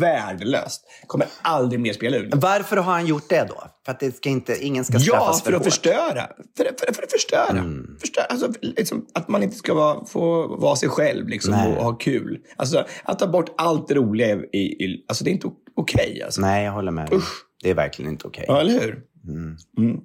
[0.00, 0.84] värdelöst.
[1.06, 2.30] Kommer aldrig mer spela Uno.
[2.32, 3.64] Varför har han gjort det då?
[3.84, 5.64] För att det ska inte, ingen ska straffas Ja, för, för att hårt.
[5.64, 6.26] förstöra.
[6.56, 7.58] För, för, för att förstöra.
[7.58, 7.96] Mm.
[8.00, 8.24] förstöra.
[8.24, 11.76] Alltså, liksom, att man inte ska vara, få vara sig själv liksom, Nej.
[11.76, 12.38] och ha kul.
[12.56, 14.58] Alltså, att ta bort allt det roliga i...
[14.58, 16.22] i alltså, det är inte okej.
[16.24, 16.40] alltså.
[16.40, 17.18] Nej, jag håller med dig.
[17.62, 18.44] Det är verkligen inte okej.
[18.48, 19.02] Ja, eller hur?
[19.78, 20.00] Mm.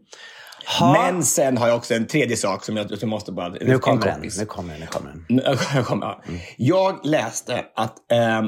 [0.79, 3.49] Ha- Men sen har jag också en tredje sak som jag, jag måste bara...
[3.49, 4.21] Nu kommer den.
[4.39, 4.85] Nu kommer den.
[4.85, 4.85] Nu
[5.83, 6.15] kommer den.
[6.35, 8.45] Nu- Jag, läste att ehm,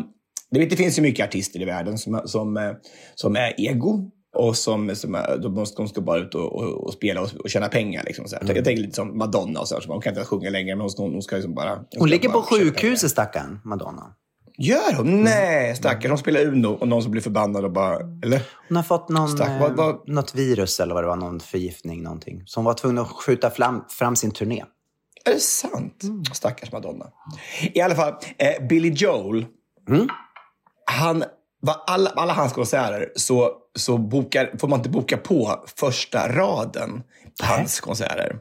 [0.52, 2.72] det, finns ju mycket artister i världen som, som, eh,
[3.16, 6.86] som är ego och som, som är, de, måste- de ska bara ut och, och,
[6.86, 8.04] och spela och, och tjäna pengar.
[8.04, 8.44] Liksom, så här.
[8.56, 10.90] Jag tänker lite som Madonna, och så här, så hon kan inte sjunga längre, men
[10.98, 11.70] hon, hon ska liksom bara...
[11.76, 12.64] Hon, ska Hon ligger på bara pengar.
[12.66, 14.04] sjukhuset, stackarn, Madonna.
[14.58, 15.24] Gör hon?
[15.24, 16.10] Nej, stackars.
[16.10, 17.96] Hon spelar Uno och någon som blir förbannad och bara...
[18.24, 18.42] Eller?
[18.68, 21.40] Hon har fått någon, Stack- eh, vad- vad- något virus eller vad det var, någon
[21.40, 22.44] förgiftning, någonting.
[22.46, 24.64] Så hon var tvungen att skjuta fram, fram sin turné.
[25.26, 26.04] Är det sant?
[26.34, 27.06] Stackars Madonna.
[27.74, 29.46] I alla fall, eh, Billy Joel.
[30.92, 31.24] Han,
[31.62, 37.04] var alla, alla hans konserter så, så bokar, får man inte boka på första raden
[37.42, 38.40] på hans konserter.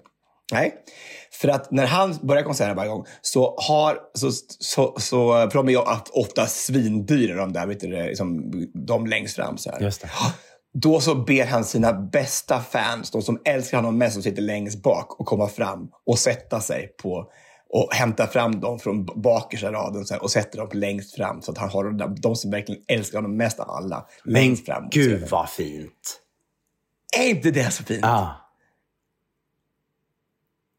[0.52, 0.74] Nej.
[1.40, 5.68] För att när han börjar konserten varje gång så har, så, så, så, för de
[5.68, 5.78] är ju
[6.12, 9.80] ofta svindyra de där, vet du, liksom, de längst fram så här.
[9.80, 10.10] Just det.
[10.74, 14.82] Då så ber han sina bästa fans, de som älskar honom mest, som sitter längst
[14.82, 17.30] bak, att komma fram och sätta sig på
[17.68, 21.52] och hämta fram dem från bakersta raden så här, och sätter dem längst fram så
[21.52, 24.88] att han har de, där, de som verkligen älskar honom mest av alla längst fram.
[24.90, 26.20] Gud vad fint.
[27.18, 28.00] Är inte det så fint?
[28.02, 28.45] Ja.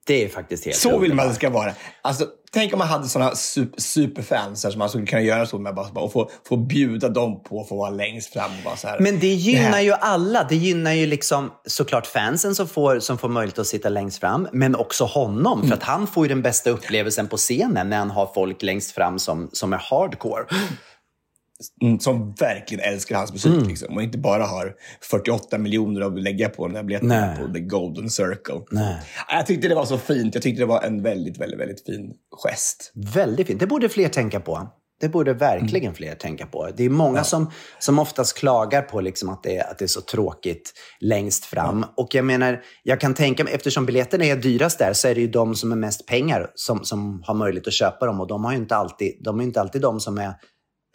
[0.07, 1.73] Det är faktiskt helt Så vill man att det ska vara.
[2.01, 5.75] Alltså, tänk om man hade såna super, superfans som man skulle kunna göra så med
[5.75, 8.51] bara, och få, få bjuda dem på att få vara längst fram.
[8.57, 8.99] Och bara så här.
[8.99, 10.43] Men det gynnar här- ju alla.
[10.49, 14.47] Det gynnar ju liksom såklart fansen som får, som får möjlighet att sitta längst fram,
[14.51, 15.59] men också honom.
[15.59, 15.69] Mm.
[15.69, 18.91] För att han får ju den bästa upplevelsen på scenen när han har folk längst
[18.91, 20.43] fram som, som är hardcore.
[21.81, 23.53] Mm, som verkligen älskar hans musik.
[23.53, 23.67] Mm.
[23.67, 27.37] Liksom, och inte bara har 48 miljoner att lägga på den där biljetterna Nej.
[27.37, 28.61] på The Golden Circle.
[28.71, 28.95] Nej.
[29.29, 30.33] Jag tyckte det var så fint.
[30.35, 32.91] Jag tyckte det var en väldigt, väldigt, väldigt fin gest.
[33.13, 33.59] Väldigt fint.
[33.59, 34.69] Det borde fler tänka på.
[34.99, 35.95] Det borde verkligen Mm.
[35.95, 36.69] fler tänka på.
[36.77, 39.87] Det är många som, som oftast klagar på liksom att, det är, att det är
[39.87, 41.85] så tråkigt längst fram.
[41.97, 45.21] Och jag menar, jag kan tänka mig, eftersom biljetterna är dyrast där, så är det
[45.21, 48.21] ju de som är mest pengar som, som har möjlighet att köpa dem.
[48.21, 50.33] Och de, har inte alltid, de är inte alltid de som är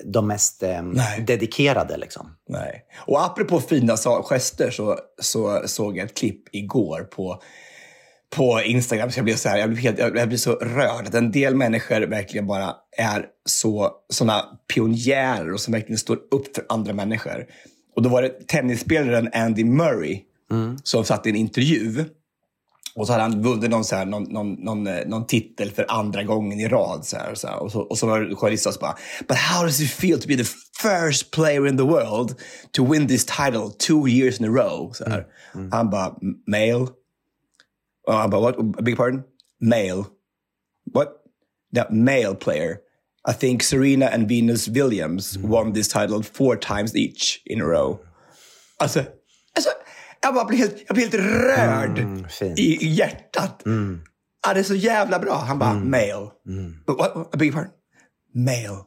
[0.04, 0.82] de mest eh,
[1.26, 1.96] dedikerade.
[1.96, 2.36] Liksom.
[2.48, 2.84] Nej.
[3.06, 7.42] Och apropå fina gester så, så såg jag ett klipp igår på,
[8.36, 9.10] på Instagram.
[9.10, 11.06] Så jag, blev så här, jag, blev helt, jag blev så rörd.
[11.06, 16.54] Att en del människor verkligen bara är så, såna pionjärer och som verkligen står upp
[16.54, 17.46] för andra människor.
[17.96, 20.20] Och då var det tennisspelaren Andy Murray
[20.82, 22.04] som satt i en intervju.
[22.94, 25.86] Och så hade han vunnit någon, så här, någon, någon, någon, eh, någon titel för
[25.88, 27.04] andra gången i rad.
[27.04, 27.62] Så här, och, så här.
[27.62, 28.96] Och, så, och så var journalisten bara,
[29.28, 30.50] But how does it feel to be the
[30.82, 32.34] first player in the world
[32.72, 34.92] to win this title two years in a row?
[34.92, 35.26] Så här.
[35.70, 36.14] Han bara,
[36.46, 36.88] male?
[38.06, 38.56] Och han bara, what?
[38.88, 39.22] Your pardon?
[39.60, 40.04] Male.
[40.94, 41.08] What?
[41.74, 42.76] That male player.
[43.24, 48.00] I think Serena and Venus Williams won this title four times each in a row.
[48.78, 49.04] Alltså,
[49.54, 49.70] alltså
[50.22, 52.58] jag bara blir helt, jag blir helt rörd fint.
[52.58, 53.62] i, i hjärtat.
[54.46, 55.34] Ja, det är så jävla bra.
[55.48, 56.30] Han bara, male.
[56.86, 57.66] But what, what, I beg your?
[58.34, 58.78] Male.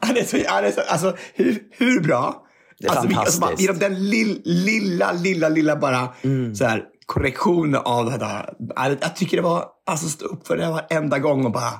[0.00, 2.44] Ja, det är så, det är så, alltså, hur, hur bra?
[2.78, 3.60] Det är alltså, vi- alltså, fantastiskt.
[3.68, 6.08] genom den lill, lilla, lilla, lilla bara
[6.56, 8.54] så här, korrektionen av det här.
[8.76, 11.72] Ja, Jag tycker det var, alltså stå upp för det varenda gång och bara,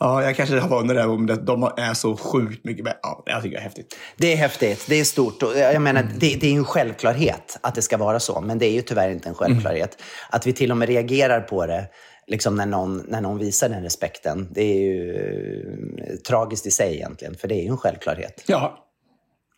[0.00, 2.98] ja, jag kanske har vunnit det men de är så sjukt mycket bättre.
[3.02, 3.96] Ja, jag tycker det är häftigt.
[4.16, 5.42] Det är häftigt, det är stort.
[5.42, 8.66] Och jag menar, det, det är en självklarhet att det ska vara så, men det
[8.66, 10.02] är ju tyvärr inte en självklarhet.
[10.30, 11.88] Att vi till och med reagerar på det
[12.26, 16.94] liksom när, någon, när någon visar den respekten, det är ju eh, tragiskt i sig
[16.94, 18.44] egentligen, för det är ju en självklarhet.
[18.46, 18.80] Ja.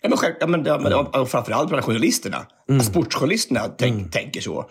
[0.03, 2.47] Ja, men, själv, ja, men, ja, men, och framförallt bland journalisterna.
[2.69, 2.81] Mm.
[2.81, 4.69] Sportjournalisterna tänk, tänker så.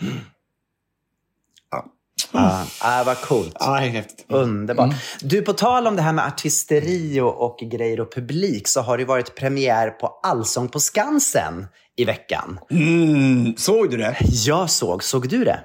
[2.36, 2.66] Ja.
[2.82, 3.58] Ah, ah, vad coolt.
[3.60, 4.26] Ja, häftigt.
[4.30, 4.94] Underbart.
[5.22, 8.98] Du, på tal om det här med artisteri och, och grejer och publik så har
[8.98, 11.68] det varit premiär på Allsång på Skansen
[11.98, 12.60] i veckan.
[12.72, 14.18] Mm, såg du det?
[14.46, 15.60] Jag såg, såg du det?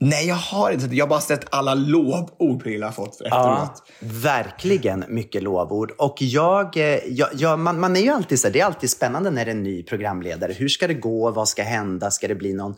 [0.00, 3.82] Nej, jag har inte Jag har bara sett alla lovord Pernilla fått efteråt.
[4.00, 5.90] Verkligen mycket lovord.
[5.98, 8.90] Och jag, eh, jag, jag, man, man är ju alltid så här, det är alltid
[8.90, 10.52] spännande när det är en ny programledare.
[10.52, 11.30] Hur ska det gå?
[11.30, 12.10] Vad ska hända?
[12.10, 12.74] Ska det bli någon,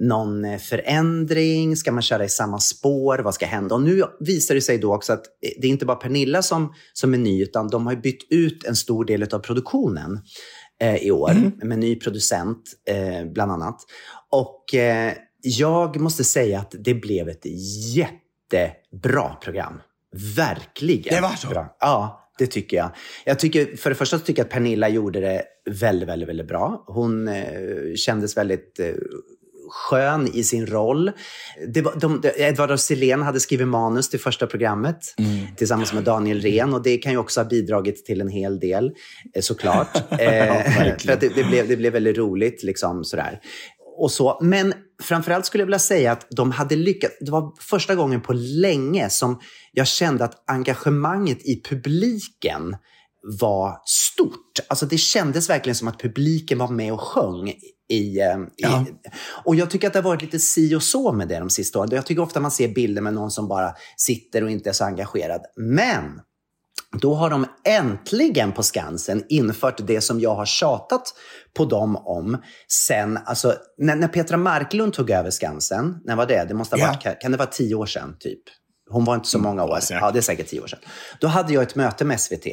[0.00, 1.76] någon eh, förändring?
[1.76, 3.18] Ska man köra i samma spår?
[3.18, 3.74] Vad ska hända?
[3.74, 7.14] Och nu visar det sig då också att det är inte bara Pernilla som, som
[7.14, 10.20] är ny, utan de har bytt ut en stor del av produktionen
[10.80, 13.80] eh, i år med ny producent eh, bland annat.
[14.30, 17.46] Och eh, jag måste säga att det blev ett
[17.94, 19.80] jättebra program.
[20.36, 21.14] Verkligen.
[21.14, 21.48] Det var så?
[21.48, 21.76] Bra.
[21.80, 22.90] Ja, det tycker jag.
[23.24, 26.84] jag tycker, för det första tycker jag att Pernilla gjorde det väldigt, väldigt, väldigt bra.
[26.86, 27.44] Hon eh,
[27.96, 28.86] kändes väldigt eh,
[29.70, 31.12] skön i sin roll.
[31.74, 34.96] Det var, de, Edvard af Sillén hade skrivit manus till första programmet
[35.56, 38.92] tillsammans med Daniel Rehn och det kan ju också ha bidragit till en hel del,
[39.34, 39.96] eh, såklart.
[40.10, 42.62] eh, för att det, det, blev, det blev väldigt roligt.
[42.62, 43.40] Liksom, sådär.
[43.98, 44.38] Och så.
[44.42, 47.14] Men framförallt skulle jag vilja säga att de hade lyckats.
[47.20, 49.40] Det var första gången på länge som
[49.72, 52.76] jag kände att engagemanget i publiken
[53.40, 54.58] var stort.
[54.68, 57.54] Alltså det kändes verkligen som att publiken var med och sjöng.
[57.90, 58.86] I, eh, i,
[59.44, 61.78] Och jag tycker att det har varit lite si och så med det de sista
[61.78, 61.90] åren.
[61.92, 64.84] Jag tycker ofta man ser bilder med någon som bara sitter och inte är så
[64.84, 65.40] engagerad.
[65.56, 66.20] Men
[67.00, 71.02] då har de äntligen på Skansen infört det som jag har tjatat
[71.56, 76.44] på dem om sen, alltså när, när Petra Marklund tog över Skansen, när var det?
[76.48, 76.86] Det måste ha Ja.
[76.86, 78.40] varit, kan- kan det vara tio år sedan typ?
[78.92, 79.78] Hon var inte så många år.
[80.00, 80.78] Ja, det är säkert tio år sedan.
[81.20, 82.46] Då hade jag ett möte med SVT.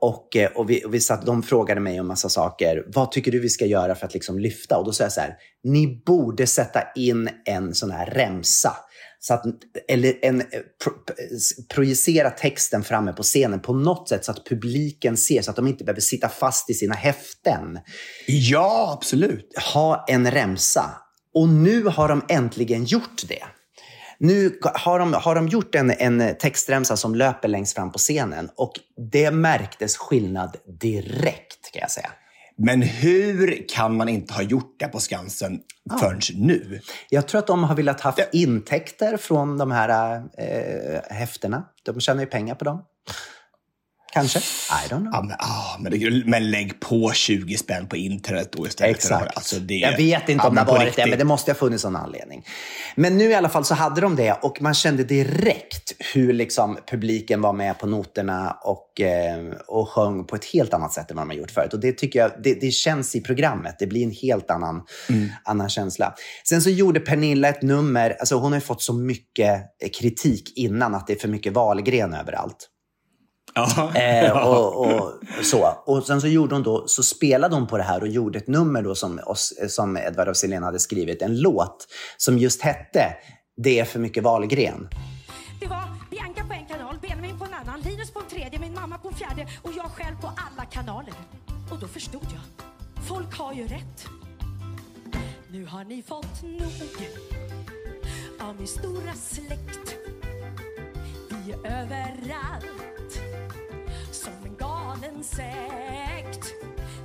[0.00, 2.84] Och, eh, och, vi, och vi satt, de frågade mig om massa saker.
[2.86, 4.78] Vad tycker du vi ska göra för att liksom lyfta?
[4.78, 8.76] Och då sa jag så här, ni borde sätta in en sån här remsa.
[9.22, 9.44] Så att,
[9.88, 10.46] eller en, eh,
[10.84, 10.92] pro,
[11.74, 15.66] projicera texten framme på scenen på något sätt så att publiken ser, så att de
[15.66, 17.78] inte behöver sitta fast i sina häften.
[18.26, 19.58] Ja, absolut.
[19.74, 20.84] Ha en remsa.
[21.34, 23.44] Och nu har de äntligen gjort det.
[24.20, 28.50] Nu har de, har de gjort en, en textremsa som löper längst fram på scenen
[28.56, 28.72] och
[29.10, 32.10] det märktes skillnad direkt kan jag säga.
[32.62, 35.60] Men hur kan man inte ha gjort det på Skansen
[36.00, 36.80] förrän nu?
[37.10, 41.64] Jag tror att de har velat ha intäkter från de här eh, häftena.
[41.82, 42.82] De tjänar ju pengar på dem.
[44.12, 44.38] Kanske.
[44.38, 45.08] I don't know.
[45.12, 48.96] Ja, men, ah, men, det, men lägg på 20 spänn på internet då istället.
[48.96, 49.36] Exakt.
[49.36, 51.56] Alltså, det, jag vet inte ja, om det har varit det, men det måste ha
[51.56, 52.46] funnits någon anledning.
[52.94, 56.78] Men nu i alla fall så hade de det och man kände direkt hur liksom
[56.90, 61.16] publiken var med på noterna och, eh, och sjöng på ett helt annat sätt än
[61.16, 61.72] vad de har gjort förut.
[61.72, 63.76] Och det tycker jag, det, det känns i programmet.
[63.78, 64.82] Det blir en helt annan,
[65.44, 66.14] annan känsla.
[66.48, 70.58] Sen så gjorde Pernilla ett nummer, alltså hon har ju fått så mycket eh, kritik
[70.58, 72.69] innan att det är för mycket Wahlgren överallt.
[73.76, 73.94] Ja.
[73.94, 75.74] Eh, och, och, så.
[75.86, 78.48] och sen så, gjorde hon då, så spelade hon på det här och gjorde ett
[78.48, 81.22] nummer då som, oss- som Edvard af Sillén hade skrivit.
[81.22, 83.14] En låt som just hette
[83.56, 84.88] Det är för mycket Wahlgren.
[85.60, 88.74] Det var Bianca på en kanal, Benjamin på en annan, Linus på en tredje, min
[88.74, 91.14] mamma på en fjärde och jag själv på alla kanaler.
[91.70, 92.40] Och då förstod jag.
[93.08, 94.06] Folk har ju rätt.
[95.52, 97.08] Nu har ni fått nog
[98.40, 99.94] av min stora släkt.
[101.28, 102.99] Vi är överallt
[105.00, 106.54] galen sekt.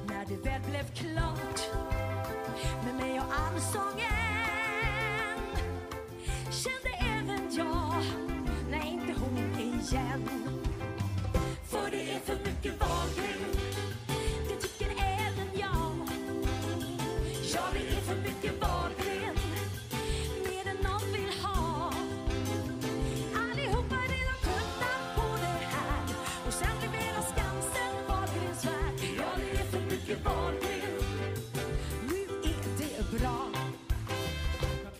[0.07, 1.69] När det väl blev klart
[2.85, 4.05] med mig och allsången
[6.51, 8.03] kände även jag,
[8.69, 10.29] nej inte hon igen.
[11.63, 13.44] För det är för mycket Wahlgren,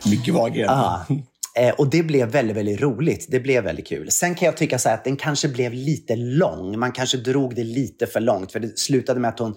[0.10, 0.76] mycket Wahlgren, bra.
[0.76, 1.06] Ah.
[1.58, 3.26] Eh, och det blev väldigt, väldigt roligt.
[3.30, 4.12] Det blev väldigt kul.
[4.12, 6.80] Sen kan jag tycka så här att den kanske blev lite lång.
[6.80, 8.52] Man kanske drog det lite för långt.
[8.52, 9.56] För det slutade med att hon,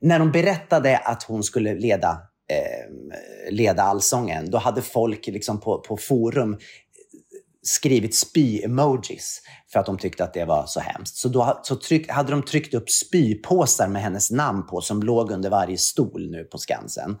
[0.00, 2.18] när hon berättade att hon skulle leda,
[2.50, 6.58] eh, leda allsången, då hade folk liksom på, på forum
[7.64, 9.40] skrivit spy-emojis
[9.72, 11.16] för att de tyckte att det var så hemskt.
[11.16, 15.30] Så då så tryck, hade de tryckt upp spypåsar med hennes namn på som låg
[15.30, 17.18] under varje stol nu på Skansen.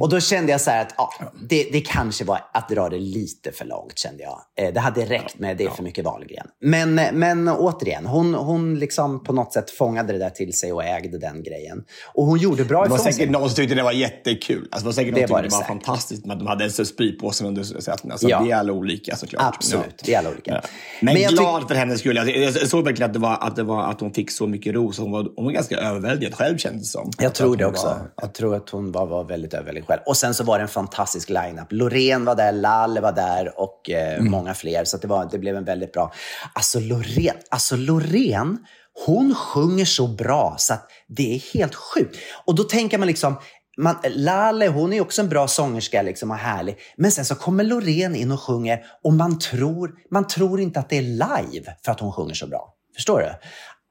[0.00, 1.10] Och då kände jag så här att ja,
[1.48, 4.40] det, det kanske var att dra det lite för långt, kände jag.
[4.66, 6.46] Eh, Det hade räckt med det är för mycket Wahlgren.
[6.60, 10.84] Men, men återigen, hon, hon liksom på något sätt fångade det där till sig och
[10.84, 11.84] ägde den grejen.
[12.14, 13.30] Och hon gjorde bra Det var ifrån säkert sig.
[13.30, 14.68] någon som tyckte det var jättekul.
[14.72, 15.66] Alltså, det var säkert någon som tyckte det var säkert.
[15.66, 18.12] fantastiskt att de hade en spypåse under säten.
[18.12, 18.42] Alltså, Ja.
[18.42, 19.54] Vi är alla olika såklart.
[19.54, 20.50] Absolut, vi är alla olika.
[20.50, 20.60] Ja.
[21.00, 22.16] Men, Men jag glad för hennes skull.
[22.16, 24.74] Jag, jag såg verkligen att, det var, att, det var, att hon fick så mycket
[24.74, 24.98] ros.
[24.98, 27.10] Hon var, hon var ganska överväldigad själv kändes det som.
[27.18, 27.86] Jag tror det också.
[27.86, 30.00] var- Jag tror att hon var, var väldigt överväldigad själv.
[30.06, 31.66] Och sen så var det en fantastisk line-up.
[31.70, 34.84] Loreen var där, Lalle var där och eh, många fler.
[34.84, 36.12] Så det, var, det blev en väldigt bra...
[36.52, 38.58] Alltså Loreen, alltså Loreen,
[39.06, 42.16] hon sjunger så bra så att det är helt sjukt.
[42.44, 43.36] Och då tänker man liksom,
[43.76, 46.78] man, Lalle, hon är också en bra sångerska liksom, och härlig.
[46.96, 50.88] Men sen så kommer Loreen in och sjunger och man tror, man tror inte att
[50.88, 52.74] det är live för att hon sjunger så bra.
[52.94, 53.28] Förstår du?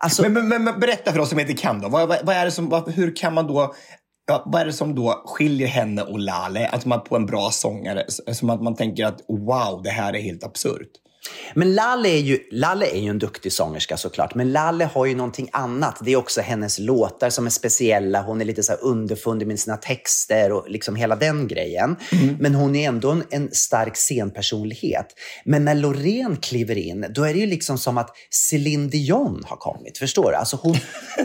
[0.04, 1.90] Alltså, Men, men, men, berätta för oss som inte kan då.
[1.90, 3.76] Vad, vad, vad är det som, hur kan man då...
[4.26, 6.68] Ja, vad är det som då skiljer henne och Lale?
[6.68, 10.22] Att man på en bra sångare, som att man tänker att wow, det här är
[10.22, 10.90] helt absurt.
[11.54, 15.16] Men Lalle är, ju, Lalle är ju en duktig sångerska såklart, men Lalle har ju
[15.16, 15.98] någonting annat.
[16.02, 18.22] Det är också hennes låtar som är speciella.
[18.22, 21.96] Hon är lite så underfundig med sina texter och liksom hela den grejen.
[22.40, 25.08] Men hon är ändå en, en stark scenpersonlighet.
[25.46, 29.58] Men när Loreen kliver in, då är det ju liksom som att Céline Dion har
[29.58, 29.98] kommit.
[29.98, 30.38] Förstår du?
[30.38, 30.78] Alltså hon,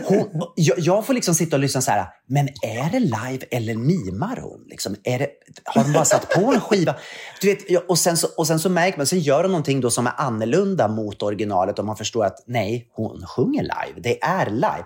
[0.03, 3.75] hon, jag, jag får liksom sitta och lyssna så här, men är det live eller
[3.75, 4.65] mimar hon?
[4.69, 5.29] Liksom, är det,
[5.65, 6.95] har de bara satt på en skiva?
[7.41, 9.91] Du vet, och, sen så, och sen så märker man, sen gör de någonting då
[9.91, 13.99] som är annorlunda mot originalet och man förstår att nej, hon sjunger live.
[14.01, 14.85] Det är live.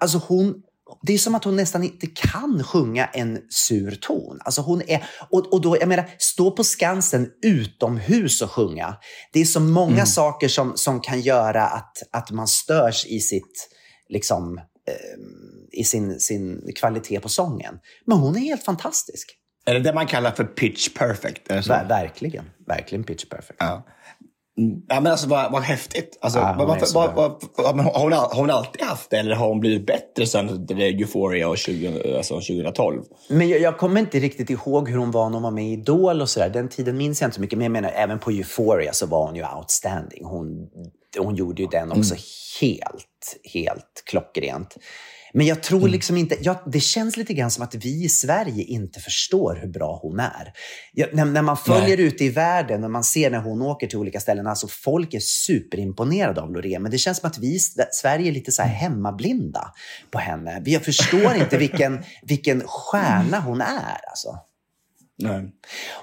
[0.00, 0.62] Alltså hon,
[1.02, 4.38] det är som att hon nästan inte kan sjunga en sur ton.
[4.44, 8.96] Alltså hon är, och, och då, jag menar, stå på Skansen utomhus och sjunga.
[9.32, 13.68] Det är så många saker som, som kan göra att, att man störs i sitt,
[14.08, 14.58] liksom,
[14.88, 17.78] eh, i sin, sin kvalitet på sången.
[18.06, 19.38] Men hon är helt fantastisk.
[19.66, 21.50] Är det det man kallar för pitch perfect?
[21.50, 22.44] Ver, verkligen.
[22.66, 23.56] Verkligen pitch perfect.
[23.58, 23.86] Ja.
[24.58, 24.80] Mm.
[24.88, 26.18] Ja, men alltså vad, vad häftigt.
[26.20, 29.16] Alltså, Ja, hon vad, är vad, vad, vad, har, hon, har hon alltid haft det
[29.16, 33.02] eller har hon blivit bättre sen Euphoria och 20, alltså 2012?
[33.28, 35.72] Men jag, jag kommer inte riktigt ihåg hur hon var när hon var med i
[35.72, 36.48] Idol och sådär.
[36.48, 37.58] Den tiden minns jag inte så mycket.
[37.58, 40.24] Men jag menar, även på Euphoria så var hon ju outstanding.
[40.24, 40.68] Hon,
[41.18, 42.14] hon gjorde ju den också
[42.60, 44.76] helt, helt klockrent.
[45.36, 46.36] Men jag tror liksom inte...
[46.40, 50.20] Jag, det känns lite grann som att vi i Sverige inte förstår hur bra hon
[50.20, 50.52] är.
[50.92, 53.98] Jag, när, när man följer ute i världen, när man ser när hon åker till
[53.98, 56.82] olika ställen, alltså folk är superimponerade av Loreen.
[56.82, 57.58] Men det känns som att vi i
[57.92, 59.72] Sverige är lite så här hemmablinda
[60.10, 60.62] på henne.
[60.64, 64.08] Vi förstår inte vilken, vilken stjärna hon är.
[64.08, 64.38] Alltså.
[65.18, 65.52] Nej.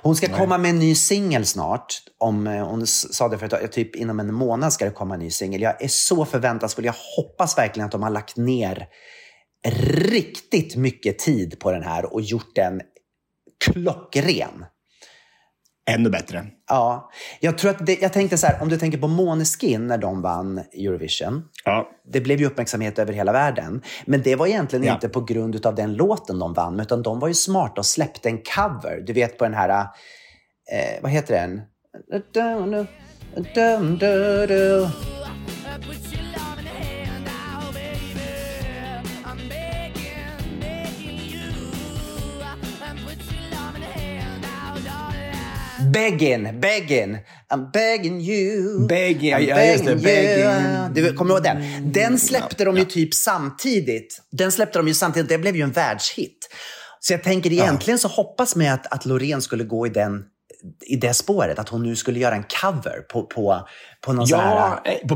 [0.02, 2.02] Hon ska komma med en ny singel snart.
[2.18, 5.20] Om, eh, hon sa det för ett typ inom en månad ska det komma en
[5.20, 5.62] ny singel.
[5.62, 6.86] Jag är så förväntansfull.
[6.86, 8.88] Jag hoppas verkligen att de har lagt ner
[9.66, 12.82] riktigt mycket tid på den här och gjort den
[13.66, 14.66] klockren.
[15.90, 16.46] Ännu bättre.
[16.70, 19.98] Ja, jag, tror att det, jag tänkte så här, om du tänker på Måneskin när
[19.98, 21.44] de vann Eurovision.
[21.66, 21.90] Ja.
[22.14, 23.82] Det blev ju uppmärksamhet över hela världen.
[24.06, 24.94] Men det var egentligen Ja.
[24.94, 28.30] inte på grund av den låten de vann, utan de var ju smarta och släppte
[28.30, 29.02] en cover.
[29.08, 29.70] Du vet på den här,
[30.72, 31.62] eh, vad heter den?
[45.94, 47.18] Begging, begging,
[47.54, 48.88] I'm begging you.
[48.88, 50.94] Begging, I'm ja, just det, begging.
[50.94, 51.92] Du kommer ihåg den?
[51.92, 54.22] Den släppte de ju typ samtidigt.
[54.32, 55.30] Den släppte de ju samtidigt.
[55.30, 56.50] Det blev ju en världshit.
[57.00, 60.24] Så jag tänker egentligen så hoppas man att, att Loreen skulle gå i, den,
[60.82, 61.60] i det spåret.
[61.60, 63.68] Att hon nu skulle göra en cover på, på,
[64.02, 64.56] på någon sån här...
[64.56, 65.08] Ja, eh,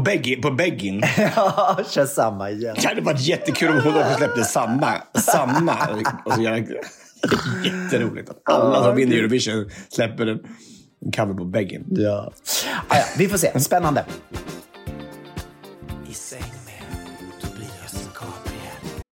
[0.42, 1.02] på begging.
[1.36, 2.76] Ja, kör samma igen.
[2.82, 5.02] Det hade varit jättekul om hon också släppte samma.
[5.14, 5.88] samma
[6.26, 6.42] och så
[7.64, 10.40] jätteroligt att alla som vinner Eurovision släpper en
[11.06, 11.86] en cover på begging.
[11.90, 12.32] Ja.
[12.88, 13.60] Ah, ja, vi får se.
[13.60, 14.06] Spännande.
[16.10, 16.84] I säng med
[17.42, 19.04] Tobias Gabriel.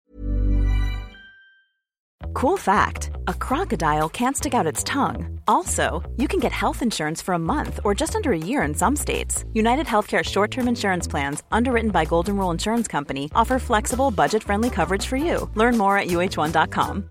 [2.34, 5.40] Cool fact a crocodile can't stick out its tongue.
[5.46, 8.74] Also, you can get health insurance for a month or just under a year in
[8.74, 9.44] some states.
[9.54, 14.42] United Healthcare short term insurance plans, underwritten by Golden Rule Insurance Company, offer flexible, budget
[14.42, 15.50] friendly coverage for you.
[15.54, 17.10] Learn more at uh1.com.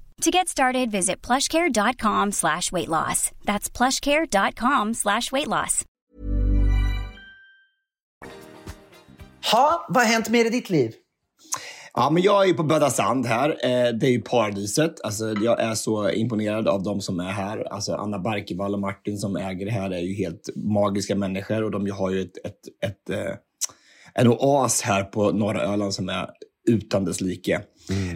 [0.21, 3.31] To get started, visit plushcare.com slash weight loss.
[3.43, 5.85] That's plushcare.com slash weight loss.
[9.51, 10.91] Ha, vad har hänt mer i ditt liv?
[11.93, 13.49] Ja, men jag är ju på Böda Sand här.
[13.49, 15.01] Eh, det är ju paradiset.
[15.03, 17.73] Alltså, jag är så imponerad av de som är här.
[17.73, 21.71] Alltså, Anna Barkevall och Martin som äger det här är ju helt magiska människor och
[21.71, 23.35] de har ju ett, ett, ett, eh,
[24.13, 26.29] en oas här på norra Öland som är
[26.69, 27.53] utan dess like.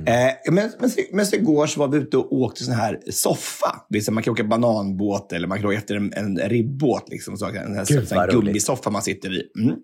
[0.06, 3.86] Eh, men, men, men så igår så var vi ute och åkte sån här soffa.
[3.90, 7.10] Visst, man kan åka bananbåt eller man kan åka efter en, en ribbåt.
[7.10, 9.62] Liksom, så, en här, Gud, sån här gummisoffa man sitter i.
[9.62, 9.76] Mm.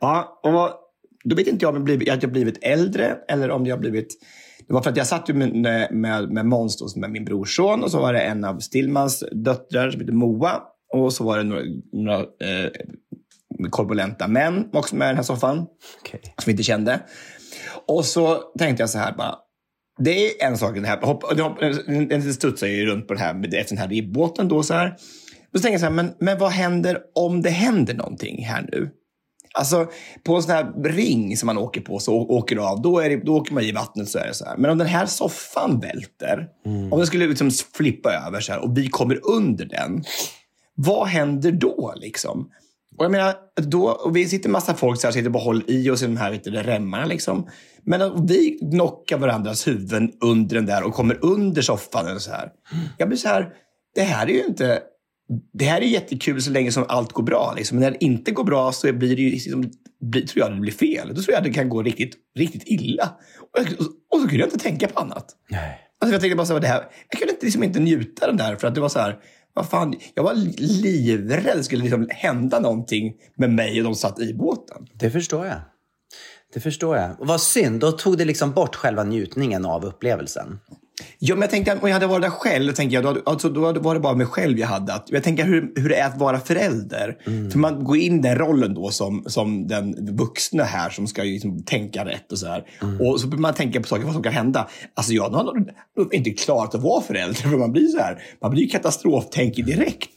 [0.00, 0.80] Ja, och
[1.24, 4.08] då vet inte jag om jag jag blivit äldre eller om jag blivit...
[4.66, 7.24] Det var för att jag satt ju med, med, med Måns, då, som är min
[7.24, 10.62] brorson, och så var det en av Stillmans döttrar som heter Moa.
[10.92, 11.62] Och så var det några,
[11.92, 12.70] några eh,
[13.70, 15.66] korpulenta män också med i den här soffan,
[16.00, 16.20] Okej.
[16.22, 17.00] som vi inte kände.
[17.86, 19.34] Och så tänkte jag så här bara,
[19.98, 21.60] det är en sak, den här, hopp, hopp,
[22.08, 24.96] den, studsar ju runt på den här, efter den här ribbåten då så här.
[25.52, 28.90] Då tänker jag så här, men, men vad händer om det händer någonting här nu?
[29.58, 29.86] Alltså
[30.24, 33.10] på en sån här ring som man åker på så åker du av, då, är
[33.10, 34.56] det, då åker man i vattnet så är det så här.
[34.56, 38.78] Men om den här soffan välter, om den skulle liksom flippa över så här och
[38.78, 40.04] vi kommer under den,
[40.74, 42.50] vad händer då liksom?
[42.96, 45.90] Och jag menar, då, och vi sitter massa folk så här, sitter och håller i
[45.90, 47.04] oss i de här vet du, remmarna.
[47.04, 47.48] Liksom.
[47.82, 52.14] Men vi knockar varandras huvuden under den där och kommer under soffan.
[52.14, 52.48] Och så här.
[52.98, 53.48] Jag blir så här,
[53.94, 54.80] det här är ju inte...
[55.52, 57.54] Det här är jättekul så länge som allt går bra.
[57.56, 57.78] Liksom.
[57.78, 59.70] Men när det inte går bra så blir det ju, liksom,
[60.00, 61.08] blir, tror jag det blir fel.
[61.14, 63.10] Då tror jag det kan gå riktigt, riktigt illa.
[63.40, 63.60] Och,
[64.10, 65.26] och så kunde jag inte tänka på annat.
[65.50, 65.80] Nej.
[66.00, 68.36] Alltså jag tänkte bara så här, det här, jag kunde inte, liksom inte njuta den
[68.36, 69.18] där för att det var så här,
[69.54, 74.20] vad fan, jag var livrädd det skulle liksom hända någonting med mig och de satt
[74.20, 74.86] i båten.
[74.94, 75.60] Det förstår jag.
[76.54, 77.20] Det förstår jag.
[77.20, 80.60] Och vad synd, då tog det liksom bort själva njutningen av upplevelsen.
[81.18, 83.60] Ja, men jag tänkte om jag hade varit där själv, tänkte jag, då, alltså, då
[83.60, 84.94] var det bara mig själv jag hade.
[84.94, 87.16] Att, jag tänker hur, hur det är att vara förälder.
[87.50, 91.22] För man går in i den rollen då som, som den vuxna här som ska
[91.22, 92.64] liksom tänka rätt och så här.
[93.00, 94.68] Och så börjar man tänka på saker, vad som kan hända.
[94.94, 95.64] Alltså jag har
[96.12, 100.10] inte klarat att vara förälder, för man blir så här, man blir katastroftänk direkt.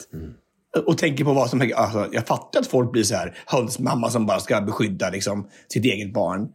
[0.86, 4.26] Och tänker på vad som alltså, Jag fattar att folk blir så här hönsmamma som
[4.26, 6.48] bara ska beskydda liksom, sitt eget barn.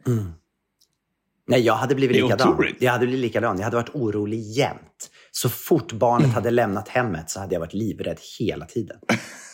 [1.53, 2.73] Nej, jag hade blivit likadan.
[2.79, 3.57] Jag hade blivit likadan.
[3.57, 5.11] Jag hade varit orolig jämt.
[5.31, 8.97] Så fort barnet hade lämnat hemmet så hade jag varit livrädd hela tiden.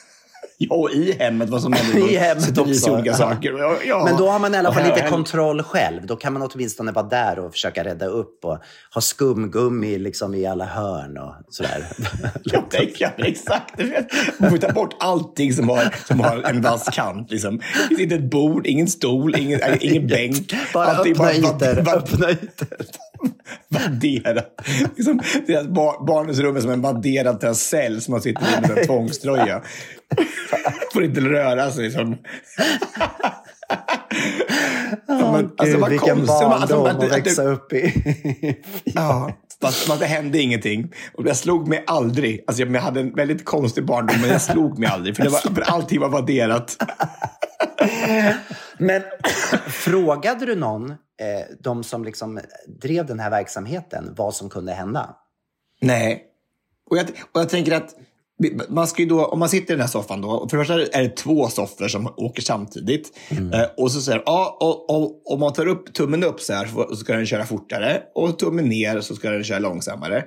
[0.60, 2.10] Ja, och i hemmet, vad som händer.
[2.12, 2.90] I hemmet också.
[2.94, 3.58] olika saker.
[3.58, 4.04] Ja, ja.
[4.04, 6.06] Men då har man i alla fall lite kontroll själv.
[6.06, 8.58] Då kan man åtminstone vara där och försöka rädda upp och
[8.94, 11.86] ha skumgummi liksom i alla hörn och sådär.
[12.44, 13.74] Jag tänker exakt.
[13.78, 14.06] du vet.
[14.38, 17.30] Man får ta bort allting som har, som har en vass kant.
[17.30, 17.58] Liksom.
[17.58, 20.54] Det finns inte ett bord, ingen stol, ingen, ingen bänk.
[20.74, 21.82] Bara Allting öppna ytor.
[21.82, 22.68] vad- Öppna ytor.
[23.68, 24.60] Vadderat.
[24.96, 28.78] Liksom, deras bar, barnens rum är som en vadderad cell som man sitter i med
[28.78, 29.62] en tvångströja.
[30.92, 31.84] Får inte röra sig.
[31.84, 32.16] Liksom.
[35.06, 36.30] Ja, men, alltså, Gud, vad vilken konstigt.
[36.30, 37.94] Alltså, barndom att- att att- växa upp i.
[38.84, 40.92] Ja, fast fast det hände ingenting.
[41.14, 42.44] Och jag slog mig aldrig.
[42.46, 45.16] Alltså, jag jag hade en väldigt konstig barndom, men jag slog mig aldrig.
[45.16, 46.76] För, det var, för allting var vadderat.
[48.78, 49.02] Men
[49.66, 55.16] frågade du någon, eh, de som liksom drev den här verksamheten, vad som kunde hända?
[55.80, 56.24] Nej.
[56.90, 57.94] Och jag, och jag tänker att
[58.68, 61.02] man ska då, om man sitter i den här soffan då, för det första är
[61.02, 63.18] det två soffor som åker samtidigt.
[63.30, 66.66] Eh, och så säger ja, och, och, om man tar upp tummen upp så här
[66.66, 70.24] så ska den köra fortare och tummen ner så ska den köra långsammare.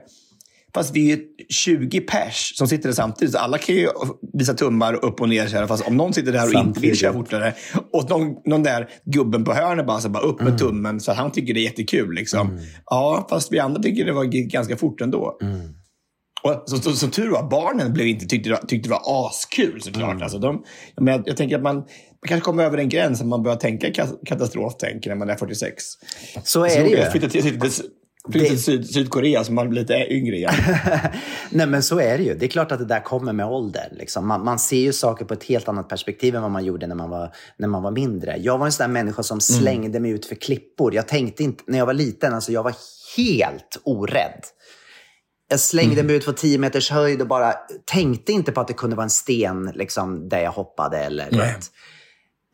[0.73, 1.19] Fast vi är
[1.49, 3.87] 20 pers som sitter där samtidigt, så alla kan ju
[4.33, 5.47] visa tummar upp och ner.
[5.47, 7.53] Så här, fast om någon sitter där och inte vill köra fortare
[7.93, 11.17] och någon, någon där gubben på hörnet bara, så bara upp med tummen så att
[11.17, 12.13] han tycker det är jättekul.
[12.15, 12.59] Liksom.
[12.85, 15.37] Ja, fast vi andra tycker det var ganska fort ändå.
[16.43, 19.81] Och så, så, som tur var, barnen blev inte, tyckte, det- tyckte det var askul
[19.81, 20.21] såklart.
[20.21, 20.63] Alltså, de,
[20.95, 21.85] jag, menar, jag tänker att man, man
[22.27, 25.83] kanske kommer över en gräns att man börjar tänka ka- katastroftänk när man är 46.
[26.43, 26.95] Så är det ju.
[28.29, 30.53] Flytta till Syd, Sydkorea så man blir lite yngre igen.
[31.49, 32.33] Nej, men så är det ju.
[32.33, 33.89] Det är klart att det där kommer med åldern.
[33.91, 34.27] Liksom.
[34.27, 36.95] Man, man ser ju saker på ett helt annat perspektiv än vad man gjorde när
[36.95, 38.37] man var, när man var mindre.
[38.37, 40.95] Jag var en sån där människa som slängde mig ut för klippor.
[40.95, 42.75] Jag tänkte inte, när jag var liten, alltså jag var
[43.17, 44.43] helt orädd.
[45.49, 47.53] Jag slängde mig ut på 10 meters höjd och bara
[47.85, 50.97] tänkte inte på att det kunde vara en sten liksom, där jag hoppade.
[50.97, 51.29] Eller.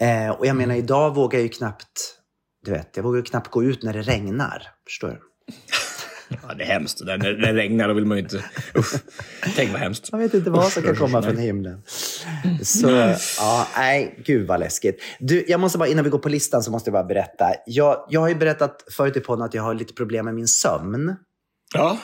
[0.02, 2.16] Eh, och jag menar, idag vågar jag ju knappt,
[2.66, 4.64] du vet, jag vågar ju knappt gå ut när det regnar.
[4.86, 5.27] Förstår du?
[6.30, 7.02] Ja, det är hemskt.
[7.06, 8.44] När det regnar då vill man ju inte...
[8.78, 8.94] Usch.
[9.56, 10.12] Tänk vad hemskt.
[10.12, 11.82] Man vet inte vad som kan komma från himlen.
[12.64, 12.90] Så,
[13.38, 15.02] ja, nej, gud vad läskigt.
[15.20, 17.46] Du, jag måste bara, innan vi går på listan så måste jag bara berätta.
[17.66, 20.48] Jag, jag har ju berättat förut i podden att jag har lite problem med min
[20.48, 21.16] sömn.
[21.74, 21.98] Ja.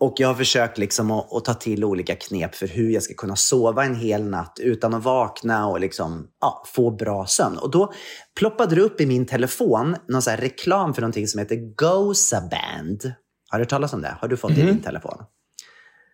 [0.00, 3.14] Och jag har försökt liksom att, att ta till olika knep för hur jag ska
[3.14, 7.58] kunna sova en hel natt utan att vakna och liksom, ja, få bra sömn.
[7.58, 7.92] Och då
[8.38, 13.12] ploppade det upp i min telefon någon så reklam för någonting som heter Gozaband.
[13.50, 14.16] Har du talas om det?
[14.20, 15.18] Har du fått det i din telefon?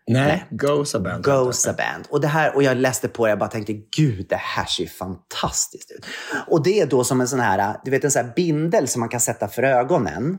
[0.06, 1.24] Nej, Gozaband.
[1.24, 2.04] Gozaband.
[2.10, 4.82] Och, det här, och jag läste på det och bara tänkte, gud, det här ser
[4.82, 6.06] ju fantastiskt ut.
[6.46, 9.00] Och det är då som en sån här, du vet en sån här bindel som
[9.00, 10.38] man kan sätta för ögonen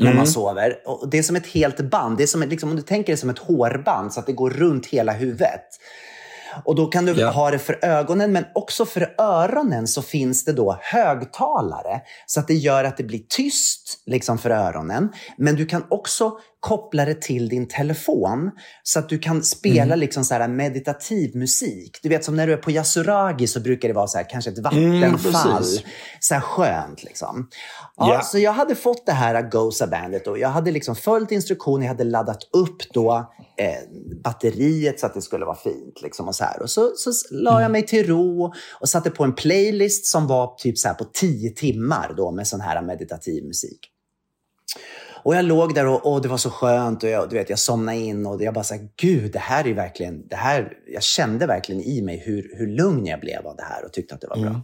[0.00, 0.16] när Mm.
[0.16, 0.76] man sover.
[0.86, 2.16] Och det är som ett helt band.
[2.16, 4.50] Det är som, liksom, om du tänker det som ett hårband så att det går
[4.50, 5.64] runt hela huvudet.
[6.64, 7.30] Och då kan du Ja.
[7.30, 12.00] ha det för ögonen, men också för öronen så finns det då högtalare.
[12.26, 15.12] Så att det gör att det blir tyst liksom för öronen.
[15.38, 18.50] Men du kan också koppla det till din telefon
[18.82, 19.98] så att du kan spela Mm.
[19.98, 21.98] liksom så här meditativ musik.
[22.02, 24.50] Du vet som när du är på Yasuragi så brukar det vara så här, kanske
[24.50, 25.58] ett Mm, vattenfall.
[25.58, 25.82] precis.
[26.20, 27.48] så här skönt liksom.
[27.96, 28.20] Ja, Ja.
[28.22, 31.84] Så jag hade fått det här Goza-bandet och jag hade liksom följt instruktioner.
[31.86, 33.88] Jag hade laddat upp då eh,
[34.24, 36.02] batteriet så att det skulle vara fint.
[36.02, 36.62] Liksom och så här.
[36.62, 37.62] Och så, så la Mm.
[37.62, 41.04] jag mig till ro och satte på en playlist som var typ så här på
[41.04, 43.78] tio timmar då med sån här meditativ musik.
[45.24, 47.58] Och jag låg där och, och det var så skönt och jag, du vet, jag
[47.58, 51.02] somnade in och jag bara så här, gud, det här är verkligen, det här, jag
[51.02, 54.20] kände verkligen i mig hur, hur lugn jag blev av det här och tyckte att
[54.20, 54.62] det var bra.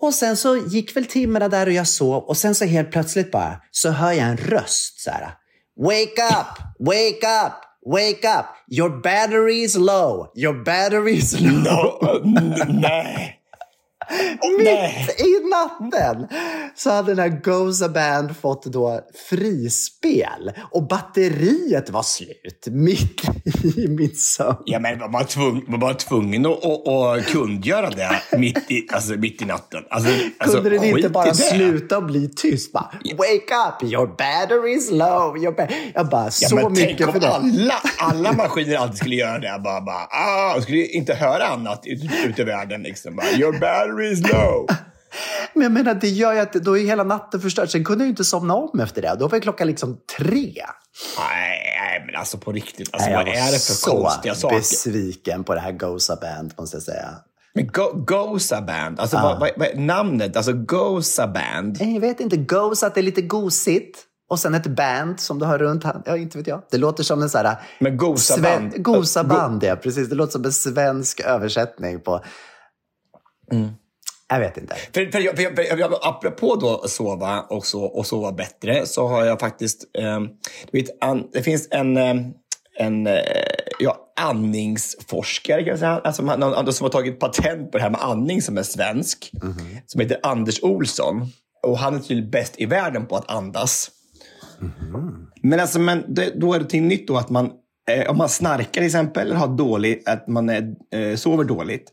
[0.00, 3.30] Och sen så gick väl timmarna där och jag sov och sen så helt plötsligt
[3.30, 5.34] bara så hör jag en röst så här.
[5.76, 6.58] Wake up!
[6.78, 7.52] Wake up!
[7.86, 8.46] Wake up!
[8.70, 10.32] Your battery is low!
[10.36, 12.20] Your battery is low!
[12.68, 13.40] Nej.
[14.58, 16.26] Mitt i natten
[16.74, 23.20] så hade den här Goza Band fått då frispel och batteriet var slut mitt
[23.76, 24.56] i min sömn.
[24.64, 25.24] Ja, men var man
[25.68, 29.82] var man tvungen att, att, att kundgöra det mitt i, alltså, mitt i natten?
[29.90, 32.72] Alltså, alltså, Kunde den inte bara sluta bli tyst?
[32.72, 35.38] Bara, Wake up, your battery is low.
[35.38, 37.28] Your ba-" jag bara, Ja, så men tänk mycket om för det.
[37.28, 39.60] alla, alla maskiner alltid skulle göra det.
[39.64, 42.82] Bara, bara, ah, jag skulle inte höra annat ut, ute i världen.
[42.82, 43.16] Liksom.
[43.16, 44.66] Bara, Your battery is low.
[45.54, 47.70] Men jag menar, det gör ju att då är hela natten förstörd.
[47.70, 49.16] Sen kunde jag ju inte somna om efter det.
[49.18, 50.52] Då var klockan liksom tre.
[51.18, 52.88] Nej, men alltså på riktigt.
[52.92, 54.56] Alltså, Nej, vad jag är var det för så konstiga saker?
[54.56, 57.08] besviken på det här Goza Band, måste jag säga.
[57.54, 59.22] Men Go, Goza Band, alltså Ja.
[59.22, 60.36] vad, vad, vad är namnet?
[60.36, 61.76] Alltså Goza Band.
[61.80, 62.36] Jag vet inte.
[62.36, 63.98] Goza, det är lite gosigt.
[64.28, 66.02] Och sen ett band som du har runt hand.
[66.06, 66.62] Ja, inte vet jag.
[66.70, 67.56] Det låter som en sån här...
[67.78, 68.82] Men Goza band.
[68.84, 69.76] Goza band, ja.
[69.76, 70.08] Precis.
[70.08, 72.24] Det låter som en svensk översättning på...
[74.28, 74.74] Jag vet inte.
[74.74, 78.32] För, för, jag, för, jag, för jag, apropå då att sova och, så, och sova
[78.32, 79.84] bättre så har jag faktiskt...
[79.98, 80.20] Eh,
[80.70, 82.16] du vet, an, det finns en, eh,
[82.78, 83.14] en eh,
[83.78, 86.00] ja, andningsforskare kan jag säga.
[86.04, 86.22] Alltså,
[86.72, 89.30] som har tagit patent på det här med andning som är svensk.
[89.86, 91.26] Som heter Anders Olsson.
[91.62, 93.90] Och han är tydligen bäst i världen på att andas.
[95.42, 97.50] Men, alltså, men det, då är det någonting nytt då att man,
[97.90, 101.92] eh, om man snarkar till exempel, eller har dåligt, att man eh, sover dåligt,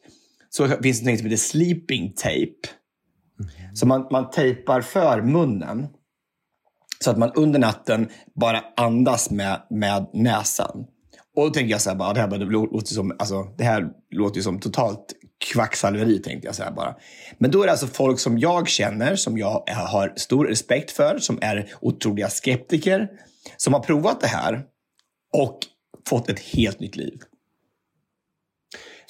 [0.55, 2.69] så finns det något som heter sleeping tape.
[3.73, 5.87] Så man, man tejpar för munnen.
[6.99, 10.85] Så att man under natten bara andas med, med näsan.
[11.35, 13.63] Och då tänker jag så här, bara, det här bara, det låter som, alltså, det
[13.63, 15.13] här låter ju som totalt
[15.51, 16.95] kvacksalveri, tänkte jag så här bara.
[17.37, 21.17] Men då är det alltså folk som jag känner, som jag har stor respekt för,
[21.17, 23.07] som är otroliga skeptiker,
[23.57, 24.63] som har provat det här
[25.37, 25.59] och
[26.09, 27.19] fått ett helt nytt liv.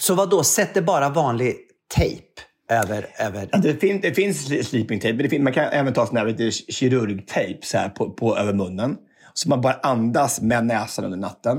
[0.03, 0.43] Så vad då?
[0.43, 1.55] Sätter bara vanlig
[1.95, 2.27] tejp
[2.69, 3.07] över...
[3.19, 3.49] över...
[3.51, 6.25] Ja, Det, fin, det finns sleeping tape, men det man kan även ta sån här
[6.25, 8.97] du, kirurgtejp så här på, på, över munnen.
[9.33, 11.57] Så man bara andas med näsan under natten.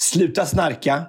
[0.00, 1.06] Sluta snarka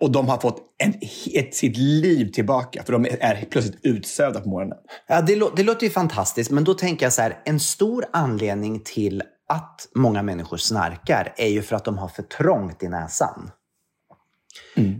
[0.00, 0.94] och de har fått en,
[1.34, 2.82] ett, sitt liv tillbaka.
[2.84, 4.78] För de är plötsligt utsövda på morgonen.
[5.06, 8.04] Ja, det, lå- det låter ju fantastiskt, men då tänker jag så här, en stor
[8.12, 12.88] anledning till att många människor snarkar är ju för att de har för trångt i
[12.88, 13.50] näsan.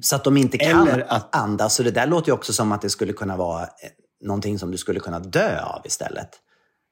[0.03, 1.75] Så att de inte kan Eller att- andas.
[1.75, 3.69] Så det där låter ju också som att det skulle kunna vara eh,
[4.25, 6.29] någonting som du skulle kunna dö av istället.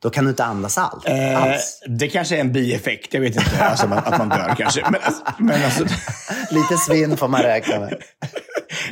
[0.03, 1.83] Då kan du inte andas allt, Eh, alls.
[1.89, 3.51] det kanske är en bieffekt, jag vet inte.
[3.65, 4.83] Alltså, att man dör kanske.
[4.91, 5.85] Men, alltså, men alltså,
[6.51, 7.95] Lite svinn får man räkna med.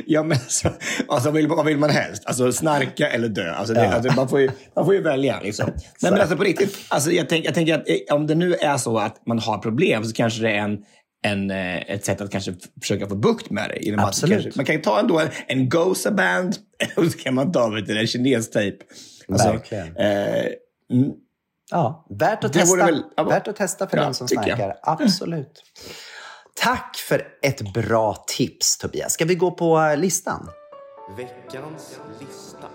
[0.05, 0.69] Ja, men alltså,
[1.07, 2.23] alltså, vill, vad vill man helst?
[2.25, 3.53] Alltså snarka eller dö?
[3.53, 3.93] Alltså, det, Ja.
[3.93, 5.39] alltså, man, får ju, man får ju välja.
[5.39, 5.69] Liksom.
[6.01, 8.53] Nej, men alltså på riktigt, alltså, jag, tänk, jag tänker att eh, om det nu
[8.55, 10.77] är så att man har problem så kanske det är en,
[11.25, 13.79] en, eh, ett sätt att kanske försöka få bukt med det.
[13.79, 14.43] Genom att Absolut.
[14.43, 16.55] Kanske, man kan ta ändå en, en Goza band
[16.95, 18.77] och så kan man ta vet en kinestejp.
[19.31, 19.97] Alltså, Verkligen.
[19.97, 20.45] eh,
[20.91, 21.11] mm,
[21.71, 22.85] Ja, värt att Det testa.
[22.85, 24.75] väl- ja, värt att testa för ja, den som snarkar.
[24.83, 25.63] Absolut.
[26.61, 29.13] Tack för ett bra tips, Tobias.
[29.13, 30.49] Ska vi gå på eh, listan?
[31.17, 32.67] Veckans lista.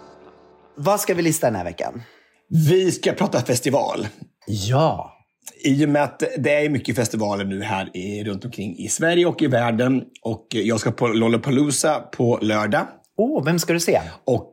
[0.77, 2.03] Vad ska vi lista den här veckan?
[2.49, 4.07] vi ska prata festival.
[4.47, 5.17] Ja.
[5.65, 9.27] I och med att det är mycket festivaler nu här i, runt omkring i Sverige
[9.27, 10.05] och i världen.
[10.23, 12.87] Och jag ska på Lollapalooza på lördag.
[13.17, 14.01] Åh, oh, vem ska du se?
[14.25, 14.53] Och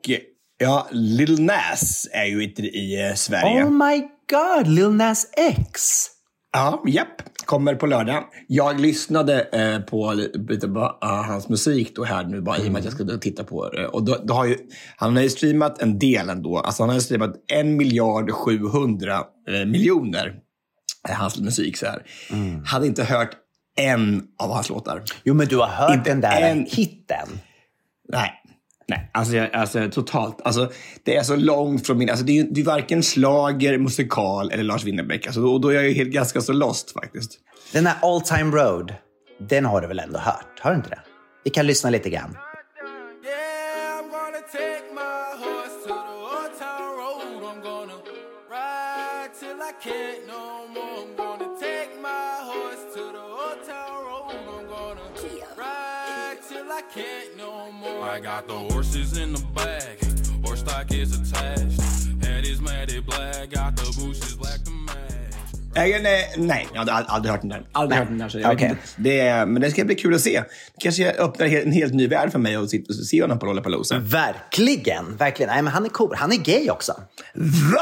[0.58, 3.64] ja, Lil Nas är ju inte i eh, Sverige.
[3.64, 4.00] Oh my
[4.32, 5.82] god, Lil Nas X!
[6.54, 7.22] Ja, japp.
[7.46, 8.24] Kommer på lördag.
[8.48, 10.14] Jag lyssnade eh, på
[10.50, 13.18] lite på, uh, hans musik då här nu bara i och med att jag skulle
[13.18, 13.88] titta på det.
[13.88, 14.58] Och då, då har ju,
[14.98, 16.58] han har ju streamat en del ändå.
[16.58, 19.14] Alltså han har ju streamat en miljard 700
[19.48, 20.40] eh, miljoner
[21.10, 22.04] hans musik så här.
[22.66, 23.30] Hade inte hört
[23.78, 25.04] en av hans låtar.
[25.24, 27.28] Jo, men du har hört Inte den där en- hitten.
[28.10, 28.34] Nej.
[28.90, 30.42] Nej, alltså, jag- alltså totalt.
[30.44, 30.72] Alltså,
[31.04, 32.10] det är så långt från min...
[32.10, 35.26] Alltså, det, är, det är varken slager, musikal eller Lars Winnerbäck.
[35.26, 37.32] Alltså, då, då är jag ju helt, ganska så lost faktiskt.
[37.74, 38.94] Den här All Time Road,
[39.50, 40.60] den har du väl ändå hört?
[40.62, 41.00] Har du inte det?
[41.44, 42.38] Vi kan lyssna lite grann.
[58.28, 59.98] Got the horses in the back,
[60.46, 61.80] horse stock is attached.
[62.26, 64.94] Head is matted black, got the bushes black to match.
[65.76, 67.64] Nej, nej, nej, jag ald- aldrig hört den där.
[67.72, 68.30] Aldrig hört den där.
[68.30, 68.76] Så jag inte.
[68.98, 70.44] det, är- men det ska bli kul att se.
[70.80, 74.00] Kanske öppnar en helt- ny värld för mig att sitta och se honom på Lollapalooza.
[74.00, 75.50] Verkligen, verkligen.
[75.54, 76.16] Nej, men han är cool.
[76.18, 76.94] Han är gay också.
[77.74, 77.82] Va?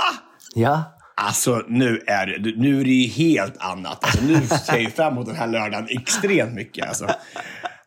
[0.55, 0.83] Ja.
[1.17, 4.03] Alltså, nu är det, nu är det ju helt annat.
[4.03, 6.87] Alltså, nu ser jag fram emot den här lördagen extremt mycket.
[6.87, 7.07] Alltså.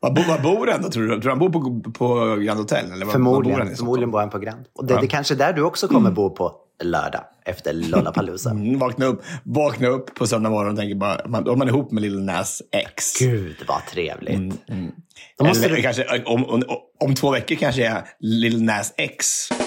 [0.00, 1.08] Var, bor, var bor han då, tror du?
[1.08, 2.92] Tror du han bor på, på Grand Hotel?
[2.92, 4.64] Eller var, var bor Förmodligen, han förmodligen bor han på Grand.
[4.74, 5.00] Och det, Ja.
[5.00, 8.50] det kanske är där du också kommer bo på lördag efter Lollapalooza.
[8.50, 11.90] Mm, vakna, upp, vakna upp på söndag morgon och tänker bara, man, är man ihop
[11.92, 13.18] med Lil Nas X.
[13.18, 14.66] Gud, vad trevligt.
[15.38, 16.62] Då måste Eller du- kanske, om, om,
[17.00, 19.26] om två veckor kanske jag är Lil Nas X.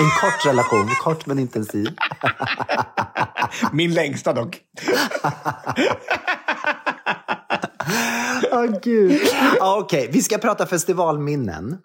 [0.00, 1.86] En kort relation, kort men intensiv.
[3.72, 4.58] Min längsta dock.
[8.72, 9.20] Åh gud.
[9.58, 11.78] Ja, Okej, vi ska prata festivalminnen.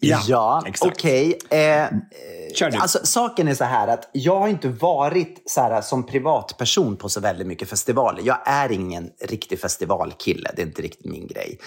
[0.00, 0.92] Ja, exakt.
[0.96, 1.38] okej.
[1.50, 1.86] Eh,
[2.54, 2.78] Kör du.
[2.78, 7.08] alltså, saken är så här att jag har inte varit så här, som privatperson på
[7.08, 8.22] så väldigt mycket festivaler.
[8.24, 10.50] Jag är ingen riktig festivalkille.
[10.56, 11.58] Det är inte riktigt min grej.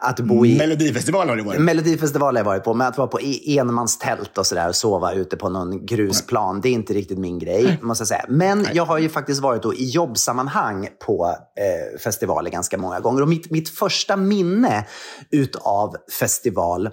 [0.00, 0.58] Att bo i...
[0.58, 1.60] Melodifestivalen har du varit.
[1.60, 5.12] Melodifestival har jag varit på, men att vara på e- enmanstält och sådär och sova
[5.12, 8.24] ute på någon grusplan, det är inte riktigt min grej, måste jag säga.
[8.28, 13.22] Men jag har ju faktiskt varit då i jobbsammanhang på eh, festivaler ganska många gånger.
[13.22, 14.86] Och mitt, mitt första minne
[15.30, 16.90] utav festival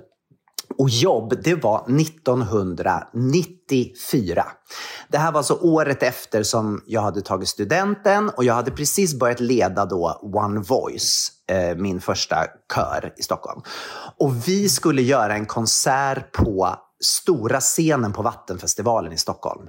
[0.77, 4.45] och jobb, det var 1994.
[5.09, 9.19] Det här var alltså året efter som jag hade tagit studenten och jag hade precis
[9.19, 13.61] börjat leda då One Voice, eh, min första kör i Stockholm.
[14.19, 19.67] Och vi skulle göra en konsert på stora scenen på Vattenfestivalen i Stockholm.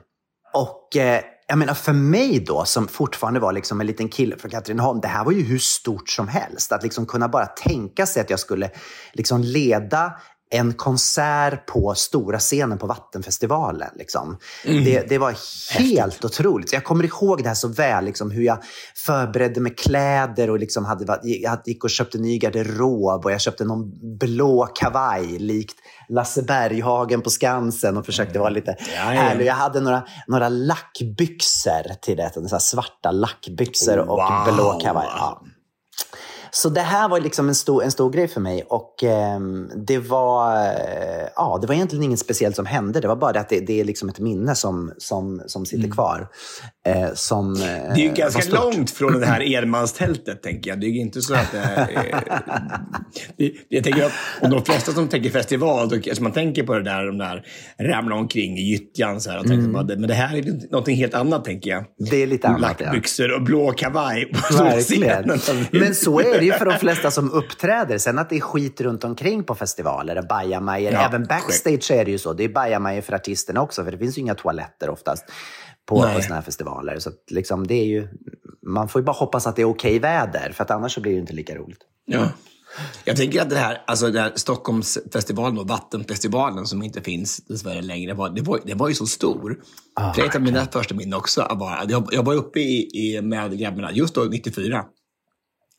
[0.54, 4.50] Och eh, jag menar för mig då, som fortfarande var liksom en liten kille från
[4.50, 6.72] Katrineholm, det här var ju hur stort som helst.
[6.72, 8.70] Att liksom kunna bara tänka sig att jag skulle
[9.12, 10.12] liksom leda
[10.50, 13.90] en konsert på stora scenen på Vattenfestivalen.
[13.94, 14.38] Liksom.
[14.64, 15.34] Det, det var
[15.78, 16.72] helt otroligt.
[16.72, 18.58] Jag kommer ihåg det här så väl, liksom, hur jag
[18.96, 23.64] förberedde med kläder och liksom hade, jag gick och köpte ny garderob och jag köpte
[23.64, 25.76] någon blå kavaj likt
[26.08, 29.00] Lasse Berghagen på Skansen och försökte vara lite ja.
[29.00, 29.46] härlig.
[29.46, 34.54] Jag hade några, några lackbyxor till det, så svarta lackbyxor och Wow.
[34.54, 35.06] blå kavaj.
[35.16, 35.42] Ja.
[36.56, 38.64] Så det här var liksom en stor, en stor grej för mig.
[38.68, 43.00] Och ehm, det var eh, ja, det var egentligen inget speciellt som hände.
[43.00, 45.90] Det var bara det att det, det är liksom ett minne som, som, som sitter
[45.90, 46.28] kvar.
[46.86, 50.80] Eh, som, eh, Det är ju var ganska långt från det här enmanstältet, tänker jag.
[50.80, 51.80] Det är ju inte så att det är...
[51.80, 52.18] eh,
[53.38, 56.74] det, jag tänker att om de flesta som tänker festival, då kanske man tänker på
[56.74, 57.46] det där, de där
[57.80, 59.38] ramla omkring i gyttjan så här.
[59.38, 61.84] Och tänker bara, men det här är någonting helt annat, tänker jag.
[62.10, 62.86] Det är lite annat, ja.
[62.86, 65.40] Lackbyxor och blå kavaj på Verkligen.
[65.70, 67.98] Men så är det ju för de flesta som uppträder.
[67.98, 70.92] Sen att det är skit runt omkring på festivaler, bajamajor.
[70.92, 72.32] Ja, Även backstage är det ju så.
[72.32, 75.24] Det är bajamajor för artisterna också, för det finns ju inga toaletter oftast
[75.86, 76.16] på, Nej.
[76.16, 76.98] på såna här festivaler.
[76.98, 78.08] Så liksom, det är ju,
[78.62, 81.12] man får ju bara hoppas att det är okej väder, för att annars så blir
[81.12, 81.80] det inte lika roligt.
[82.04, 82.28] Ja.
[83.04, 87.82] Jag tänker att det här, alltså det här Stockholmsfestivalen och Vattenfestivalen som inte finns dessvärre
[87.82, 89.60] längre, var, det, var, det var ju så stor.
[89.94, 91.56] Ah, det är ett av mina första minnen också.
[91.58, 94.84] Bara, jag, jag var uppe i, i, med grabbarna just då, 94.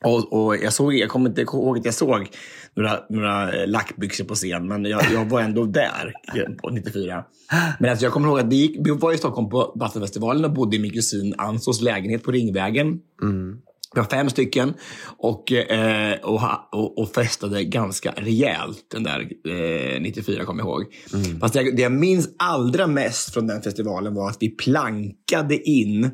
[0.04, 2.30] Och, och jag, såg, jag kommer inte ihåg att jag såg
[2.74, 6.12] några, några eh, lackbyxor på scen, men jag, jag var ändå där
[6.62, 7.24] på 94.
[7.78, 10.52] Men alltså jag kommer ihåg att vi, gick, vi var i Stockholm på Vattenfestivalen och
[10.52, 13.00] bodde i min kusin Ansos lägenhet på Ringvägen.
[13.94, 14.74] Vi var fem stycken
[15.16, 16.40] och, eh, och,
[16.72, 20.84] och, och festade ganska rejält den där eh, 94, kommer jag ihåg.
[21.40, 26.10] Fast det, det jag minns allra mest från den festivalen var att vi plankade in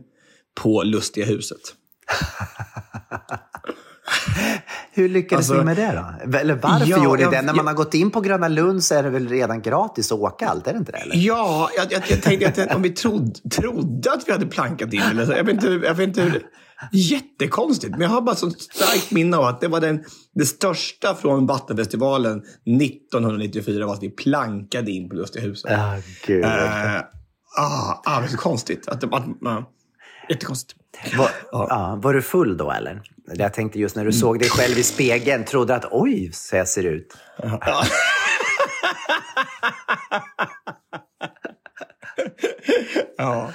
[0.62, 1.60] på Lustiga huset.
[4.92, 6.38] Hur lyckades Alltså, ni med det då?
[6.38, 7.42] Eller varför ja, gjorde ni det?
[7.42, 10.12] När man jag- har gått in på Gröna Lund så är det väl redan gratis
[10.12, 10.98] att åka allt, är det inte det?
[10.98, 11.16] Eller?
[11.16, 15.00] Ja, jag, jag, jag tänkte att om vi trodde, trodde att vi hade plankat in.
[15.00, 16.42] Eller så, jag, vet inte, jag vet inte hur.
[16.92, 17.90] Jättekonstigt.
[17.90, 21.46] Men jag har bara så starkt minne av att det var den, det största från
[21.46, 22.42] Vattenfestivalen
[22.82, 25.70] 1994 var att vi plankade in på Lustiga huset.
[25.70, 25.96] Ja,
[26.26, 26.44] gud.
[26.44, 26.96] Eh,
[27.58, 28.88] ah, ah, det är så konstigt.
[28.88, 29.60] Att, att, uh,
[30.28, 30.80] jättekonstigt.
[31.18, 33.02] Var, ja, var du full då eller?
[33.34, 36.68] Jag tänkte just när du såg dig själv i spegeln, trodde att oj, så jag
[36.68, 37.16] ser ut.
[43.16, 43.50] Ja,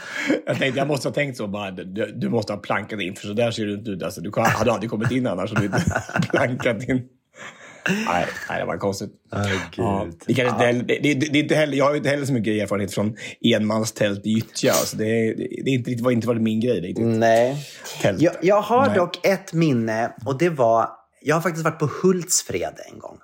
[0.45, 1.71] jag tänkte jag måste ha tänkt så bara.
[1.71, 4.03] Du, du måste ha plankat in för så där ser du inte ut.
[4.03, 7.07] Alltså, du hade aldrig kommit in annars om du inte plankat in.
[7.89, 9.11] Nej, nej, det var konstigt.
[9.31, 12.33] Ja, det kanske heller, det, det, det är inte heller, jag har inte heller så
[12.33, 13.15] mycket erfarenhet från
[13.55, 14.71] enmanstält i gyttja.
[14.71, 17.05] Alltså det, det, det, inte, det var inte varit min grej riktigt.
[17.05, 17.67] Nej.
[18.01, 18.21] Tält.
[18.21, 18.95] Jag, jag har Nej.
[18.95, 20.89] dock ett minne och det var,
[21.21, 23.17] jag har faktiskt varit på Hultsfred en gång.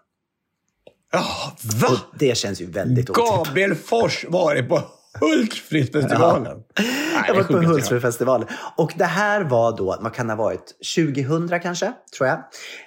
[1.12, 1.88] Ja, va?
[1.92, 3.48] Och det känns ju väldigt otippat.
[3.48, 4.82] Gabriel Fors varit på
[5.20, 6.58] Hultsfredsfestivalen.
[6.80, 7.68] Nej, Jag det var på.
[7.68, 8.48] Hultsfredsfestivalen.
[8.78, 12.44] Och det här var då, vad kan det ha varit, 2000 kanske, tror jag.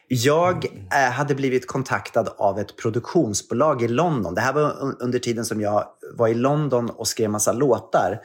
[0.09, 4.35] Jag eh, hade blivit kontaktad av ett produktionsbolag i London.
[4.35, 5.85] Det här var under tiden som jag
[6.15, 8.21] var i London och skrev massa låtar.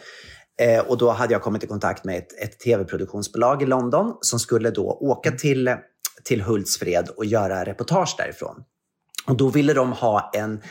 [0.61, 4.39] Eh, och då hade jag kommit i kontakt med ett, ett tv-produktionsbolag i London som
[4.39, 5.75] skulle då åka till,
[6.23, 8.63] till Hultsfred och göra reportage därifrån.
[9.27, 10.61] Och då ville de ha en,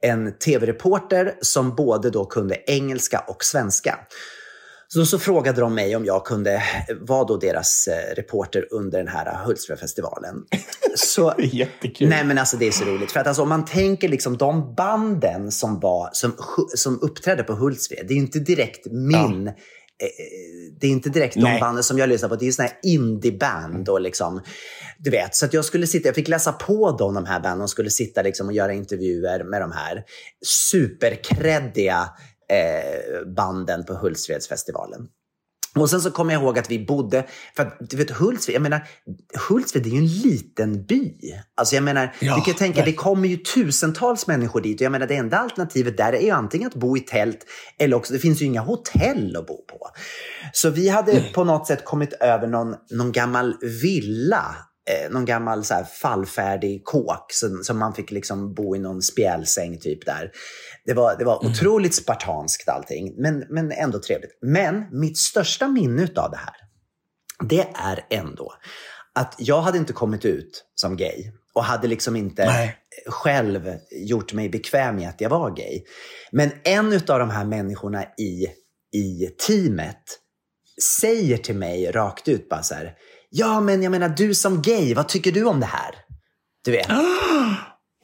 [0.00, 3.98] en tv-reporter som både då kunde engelska och svenska.
[4.94, 6.62] Så, så frågade de mig om jag kunde
[7.00, 10.34] vara då deras eh, reporter under den här Hultsfredfestivalen.
[10.96, 12.08] Så, Jättekul.
[12.08, 13.12] Nej men alltså det är så roligt.
[13.12, 16.32] För att alltså, om man tänker liksom de banden som, var, som,
[16.74, 19.46] som uppträdde på Hultsfred, det är ju inte direkt min...
[19.48, 19.52] eh,
[20.80, 21.60] Det är inte direkt de Nej.
[21.60, 22.36] banden som jag lyssnar på.
[22.36, 24.40] Det är såna här indieband och liksom,
[24.98, 25.34] du vet.
[25.34, 27.90] Så att jag skulle sitta, jag fick läsa på dem, de här banden och skulle
[27.90, 30.02] sitta liksom och göra intervjuer med de här
[30.46, 32.08] superkreddiga
[32.52, 35.08] eh, banden på Hultsfredsfestivalen.
[35.74, 37.26] Och sen så kommer jag ihåg att vi bodde,
[37.56, 38.88] för att du vet Hultsfred, jag menar,
[39.48, 41.14] Hultsfred är ju en liten by.
[41.54, 44.84] Alltså jag menar, Ja, du kan ju tänka, det kommer ju tusentals människor dit och
[44.84, 47.38] jag menar det enda alternativet där är ju antingen att bo i tält
[47.78, 49.88] eller också, det finns ju inga hotell att bo på.
[50.52, 54.56] Så vi hade på något sätt kommit över någon, någon gammal villa
[54.90, 59.02] eh, någon gammal så här, fallfärdig kåk som, som man fick liksom bo i någon
[59.02, 60.30] spjälsäng typ där.
[60.86, 64.38] Det var, det var otroligt spartanskt allting, men, men ändå trevligt.
[64.42, 66.54] Men mitt största minne av det här,
[67.48, 68.52] det är ändå
[69.14, 72.76] att jag hade inte kommit ut som gay och hade liksom inte Nej.
[73.06, 75.82] själv gjort mig bekväm med att jag var gay.
[76.32, 78.46] Men en av de här människorna i,
[78.98, 80.02] i teamet
[81.00, 82.94] säger till mig rakt ut bara så här,
[83.32, 85.94] ja men jag menar du som gay, vad tycker du om det här?
[86.64, 86.86] Du vet.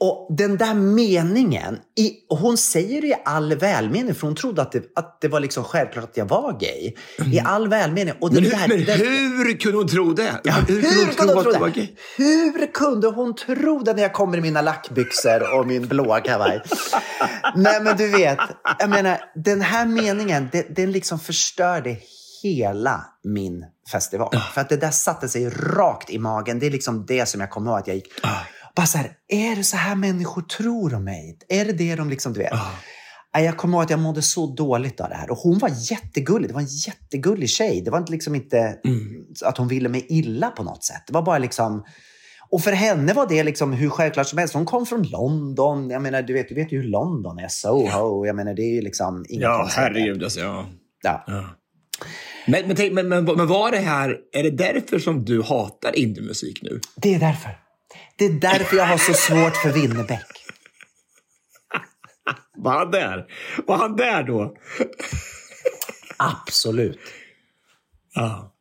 [0.01, 4.61] Och den där meningen, i, och hon säger det i all välmening, för hon trodde
[4.61, 6.93] att det, att det var liksom självklart att jag var gay.
[7.33, 8.13] I all välmening.
[8.21, 10.39] Och Men, där, hur, men det- hur kunde hon tro det?
[10.43, 10.81] Ja, hur
[11.13, 11.87] kunde hon tro att det var gay?
[12.17, 16.61] Hur kunde hon tro det när jag kommer i mina lackbyxor och min blåa kavaj?
[17.55, 18.39] Nej, men du vet,
[18.79, 21.97] jag menar, den här meningen, det, den liksom förstörde
[22.43, 24.35] hela min festival.
[24.53, 26.59] För att det där satte sig rakt i magen.
[26.59, 28.07] Det är liksom det som jag kommer ihåg att jag gick...
[28.75, 31.37] Bara så här, är det så här människor tror om mig?
[31.49, 32.53] Är det det de liksom, du vet?
[33.35, 35.31] Nej, Jag kommer ihåg att jag mådde så dåligt av det här.
[35.31, 36.49] Och hon var jättegullig.
[36.49, 37.81] Det var en jättegullig tjej.
[37.81, 38.77] Det var inte liksom inte
[39.45, 41.03] att hon ville mig illa på något sätt.
[41.07, 41.85] Det var bara liksom...
[42.51, 44.53] Och för henne var det liksom hur självklart som helst.
[44.53, 45.89] Hon kom från London.
[45.89, 47.47] Jag menar, du vet, du vet ju hur London är.
[47.47, 48.25] Soho.
[48.25, 50.39] Jag menar, det är ju liksom Ja, herregud alltså.
[50.39, 50.65] Ja.
[51.01, 51.25] Ja.
[52.49, 55.95] Men, men, tänk- men, men, men var det här, är det därför som du hatar
[55.95, 56.79] indiemusik nu?
[56.95, 57.49] Det är därför.
[58.17, 60.25] Det är därför jag har så svårt för Winnerbäck.
[62.57, 63.25] Var han där?
[63.67, 64.55] Var han där då?
[66.17, 66.99] Absolut.
[68.15, 68.55] Ja.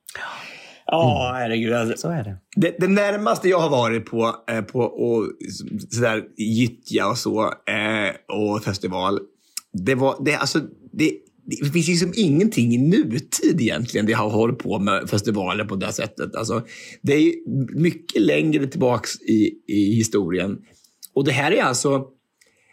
[0.86, 1.72] Ja, herregud.
[1.72, 1.96] Alltså.
[1.96, 2.36] Så är det.
[2.56, 5.26] Det, det närmaste jag har varit på, eh, på och,
[5.90, 9.20] sådär, gyttja och så, eh, och festival,
[9.72, 10.60] det var, det, alltså,
[10.92, 11.12] det,
[11.48, 15.92] det finns liksom ingenting i nutid egentligen, det har hållit på med festivaler på det
[15.92, 16.36] sättet.
[16.36, 16.62] Alltså,
[17.02, 17.32] det är
[17.80, 20.58] mycket längre tillbaks i, i historien.
[21.14, 22.06] Och det här är alltså,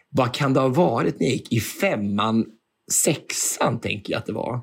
[0.09, 2.45] vad kan det ha varit när jag gick i femman,
[2.91, 4.61] sexan tänker jag att det var.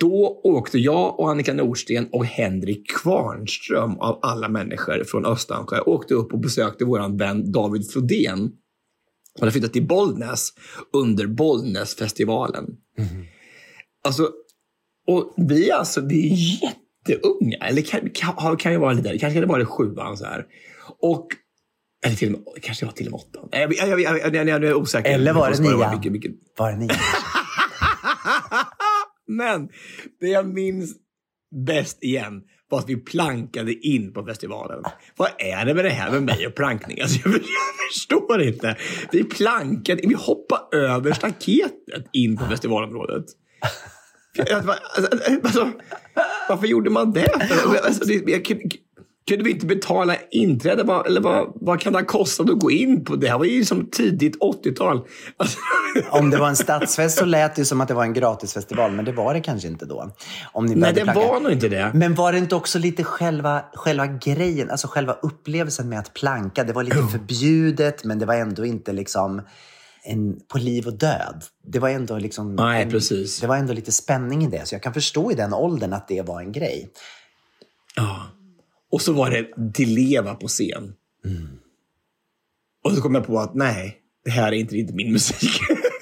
[0.00, 6.14] Då åkte jag och Annika Norsten och Henrik Kvarnström av alla människor från Östansjö åkte
[6.14, 8.52] upp och besökte vår vän David Flodén.
[9.38, 10.52] Han hade flyttat till Bollnäs
[10.92, 12.64] under Bollnäsfestivalen.
[14.04, 14.30] Alltså,
[15.06, 17.56] och vi, är alltså, vi är jätteunga.
[17.56, 19.18] Eller kan, kan, kan vi vara lite där?
[19.18, 20.46] Kanske kan det vara sjuan så här.
[20.98, 21.26] Och,
[22.06, 23.48] eller till och med, kanske var till och med åttan.
[23.52, 25.10] Jag, jag, jag, jag, jag, är osäker.
[25.10, 25.96] Eller var det nian?
[25.96, 26.32] mycket, mycket.
[26.58, 26.96] Var det nian?
[29.26, 29.68] Men
[30.20, 30.96] det jag minns
[31.66, 32.42] bäst igen
[32.72, 34.82] var att vi plankade in på festivalen.
[35.16, 37.00] Vad är det med det här med mig och plankning?
[37.00, 37.40] Alltså, jag, jag
[37.92, 38.76] förstår inte.
[39.12, 43.24] Vi plankade, vi hoppade över staketet in på festivalområdet.
[44.38, 44.74] Alltså,
[45.42, 45.70] alltså,
[46.48, 47.28] varför gjorde man det?
[47.84, 48.76] Alltså, det jag,
[49.28, 50.82] kunde- vi inte betala inträde?
[50.82, 53.16] Vad- Eller vad, vad kan det ha kostat att gå in på?
[53.16, 55.00] Det här var ju som tidigt 80-tal.
[55.36, 55.58] Alltså,
[56.10, 59.04] Om det var en stadsfest så lät det som att det var en gratisfestival, men
[59.04, 60.10] det var det kanske inte då.
[60.52, 61.20] Om ni nej, det planka.
[61.20, 61.90] var nog inte det.
[61.94, 66.64] Men var det inte också lite själva, själva grejen, alltså själva upplevelsen med att planka?
[66.64, 69.42] Det var lite förbjudet, men det var ändå inte liksom
[70.04, 71.44] en, på liv och död.
[71.66, 72.54] Det var ändå liksom...
[72.54, 73.40] Nej, en, precis.
[73.40, 76.08] Det var ändå lite spänning i det, så jag kan förstå i den åldern att
[76.08, 76.90] det var en grej.
[77.96, 78.22] Ja.
[78.92, 80.94] Och så var det Dileva på scen.
[82.84, 85.50] Och så kom jag på att nej, det här är inte riktigt min musik.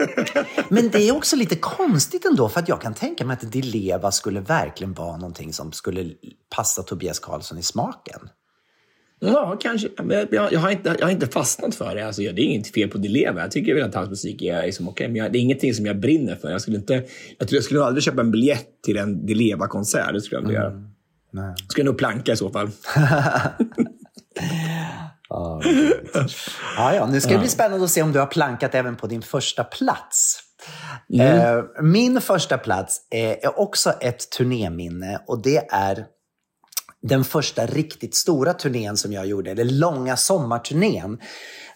[0.69, 4.13] Men det är också lite konstigt ändå, för att jag kan tänka mig att Dileva
[4.13, 6.11] skulle verkligen vara någonting som skulle
[6.57, 8.21] passa Tobias Karlsson i smaken.
[9.21, 9.89] ja, kanske.
[10.09, 12.07] Jag, jag, har inte, jag har inte fastnat för det.
[12.07, 13.41] Alltså, det är inget fel på Dileva.
[13.41, 15.75] Jag tycker väl att hans musik är, är som okej, men jag, det är ingenting
[15.75, 16.51] som jag brinner för.
[16.51, 17.05] Jag skulle, inte,
[17.39, 20.13] jag, tror jag skulle aldrig köpa en biljett till en Dileva-konsert.
[20.13, 20.90] Det skulle jag inte göra.
[21.33, 21.55] Nej.
[21.69, 22.71] Skulle nog planka i så fall.
[25.33, 25.61] Ja,
[26.77, 29.07] ja, ja, nu ska det bli spännande att se om du har plankat även på
[29.07, 30.39] din första plats.
[31.21, 36.05] Eh, Min första plats är också ett turnéminne och det är
[37.03, 41.19] den första riktigt stora turnén som jag gjorde, eller långa sommarturnén.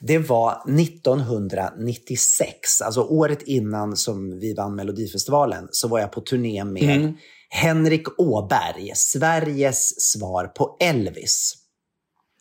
[0.00, 6.64] Det var 1996, alltså året innan som vi vann Melodifestivalen, så var jag på turné
[6.64, 7.14] med
[7.54, 11.54] Henrik Åberg, Sveriges svar på Elvis.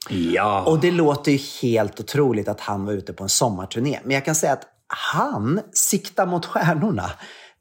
[0.10, 0.64] Ja.
[0.68, 4.00] Och det låter ju helt otroligt att han var ute på en sommarturné.
[4.04, 7.12] Men jag kan säga att han siktar mot stjärnorna.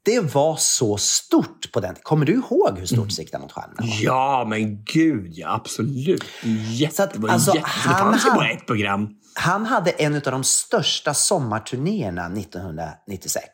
[0.05, 3.97] Det var så stort på den Kommer du ihåg hur stort Sikta mot stjärnorna var?
[4.01, 5.53] Ja, men gud ja.
[5.55, 6.23] Absolut.
[6.71, 9.09] Jätte, Så att, alltså, han ju hade- bara ett program.
[9.35, 13.49] Han hade en av de största sommarturnéerna 1996.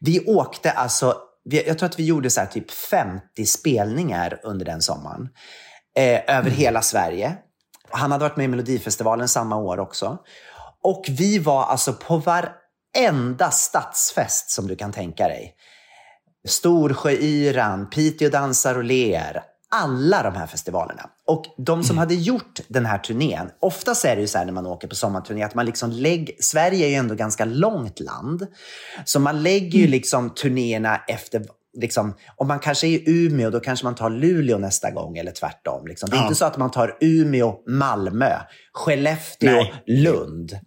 [0.00, 1.16] Vi åkte alltså,
[1.50, 5.28] jag tror att vi gjorde så typ 50 spelningar under den sommaren.
[5.96, 7.36] Eh, över hela Sverige.
[7.90, 10.18] Han hade varit med i Melodifestivalen samma år också.
[10.82, 15.54] Och vi var alltså på varenda stadsfest som du kan tänka dig.
[16.48, 19.42] Storsjöyran, Piteå dansar och ler.
[19.70, 21.10] Alla de här festivalerna.
[21.28, 24.52] Och de som hade gjort den här turnén, oftast är det ju så här när
[24.52, 28.46] man åker på sommarturné att man liksom lägger, Sverige är ju ändå ganska långt land.
[29.04, 31.42] Så man lägger ju liksom turnéerna efter
[31.80, 35.32] Liksom, om man kanske är i Umeå, då kanske man tar Luleå nästa gång eller
[35.32, 35.86] tvärtom.
[35.86, 36.10] Liksom.
[36.10, 36.22] Det är Ja.
[36.24, 38.32] inte så att man tar Umeå, Malmö,
[38.72, 39.74] Skellefteå, Nej.
[39.86, 40.58] Lund.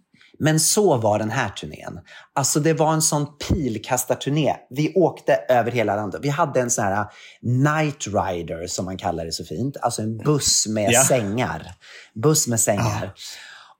[0.44, 2.00] Men så var den här turnén.
[2.34, 4.56] Alltså det var en sån pilkastarturné.
[4.70, 6.20] Vi åkte över hela landet.
[6.24, 7.06] Vi hade en sån här
[7.42, 9.76] night rider, som man kallar det så fint.
[9.82, 11.04] Alltså en buss med Ja.
[11.04, 11.74] sängar.
[12.14, 13.12] Buss med sängar.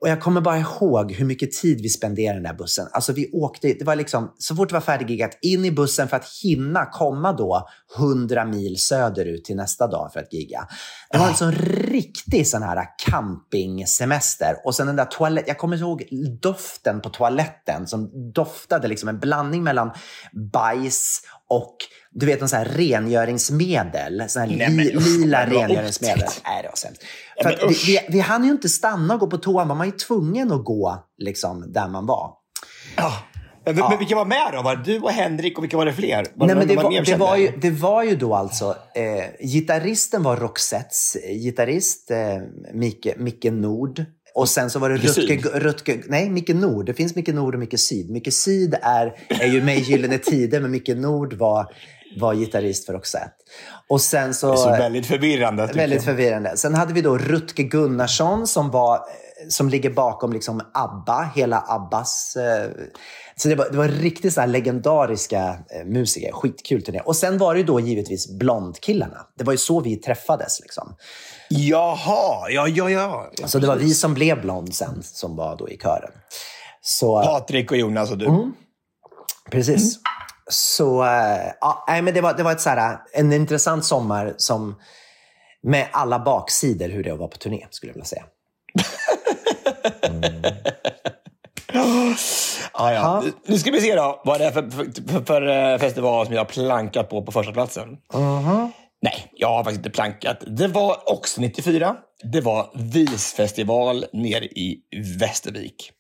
[0.03, 2.89] Och jag kommer bara ihåg hur mycket tid vi spenderade i den där bussen.
[2.93, 6.17] Alltså vi åkte, det var liksom, så fort det var färdiggiggat, in i bussen för
[6.17, 10.69] att hinna komma då 100 mil söderut till nästa dag för att gigga.
[11.11, 14.57] Det var en sån riktig sån här campingsemester.
[14.65, 16.09] Och sen den där toalett, jag kommer ihåg
[16.41, 19.91] doften på toaletten som doftade liksom en blandning mellan
[20.53, 21.77] bajs och
[22.15, 24.25] du vet, en sån här rengöringsmedel.
[24.29, 26.29] Sån här Nej, men li, lila rengöringsmedel.
[26.45, 27.03] Nej, det var sämst.
[27.45, 29.69] Ja, men vi, vi, vi hann ju inte stanna och gå på toan.
[29.69, 32.31] Man var ju tvungen att gå liksom, där man var.
[32.97, 33.13] Ja.
[33.65, 34.63] Men, men vilka var med då?
[34.63, 36.27] Var det du och Henrik och vilka var det fler?
[36.35, 39.47] Var Nej, men det, var, mer det, var ju, det var ju då alltså, eh,
[39.47, 42.19] gitarristen var Roxettes eh, gitarrist, eh,
[42.75, 44.05] Micke, Micke Nord.
[44.35, 45.61] Och sen så var det Rutger?
[45.61, 46.87] Rutger, nej, Micke Nord.
[46.87, 48.11] Det finns Micke Nord och Micke Syd.
[48.11, 51.67] Micke Syd är, är ju med i Gyllene Tider, men Micke Nord var,
[52.17, 53.33] var gitarrist för Roxette.
[53.89, 54.47] Och sen så...
[54.47, 55.67] Det är så väldigt förvirrande.
[55.67, 56.05] Väldigt jag.
[56.05, 56.57] förvirrande.
[56.57, 59.01] Sen hade vi då Rutger Gunnarsson som, var,
[59.49, 62.37] som ligger bakom liksom ABBA, hela ABBAs...
[62.37, 62.71] Eh,
[63.37, 66.33] så det var, det var riktigt så legendariska eh, musiker.
[66.33, 67.01] Skitkul turné.
[67.01, 69.27] Och sen var det ju då givetvis Blondkillarna.
[69.39, 70.61] Det var ju så vi träffades.
[70.61, 70.95] Liksom.
[71.49, 73.31] Jaha, ja, ja, ja.
[73.45, 76.11] Så det var vi som blev Blond sen, som var då i kören.
[76.81, 78.27] Så, Patrik och Jonas och du.
[78.27, 78.53] Mm.
[79.51, 79.99] Precis.
[80.53, 84.35] Så eh, ja, nej, men det var, det var ett så här, en intressant sommar
[84.37, 84.81] som
[85.63, 88.25] med alla baksidor hur det vara på turné, skulle jag vilja säga.
[92.73, 93.25] Ah, ja.
[93.47, 96.41] Nu ska vi se då vad det är för, för, för eh, festival som jag
[96.41, 97.89] har plankat på på första platsen.
[99.03, 100.45] Nej, jag har faktiskt inte plankat.
[100.47, 101.97] Det var också 94.
[102.33, 104.81] Det var Visfestival nere i
[105.21, 105.91] Västervik.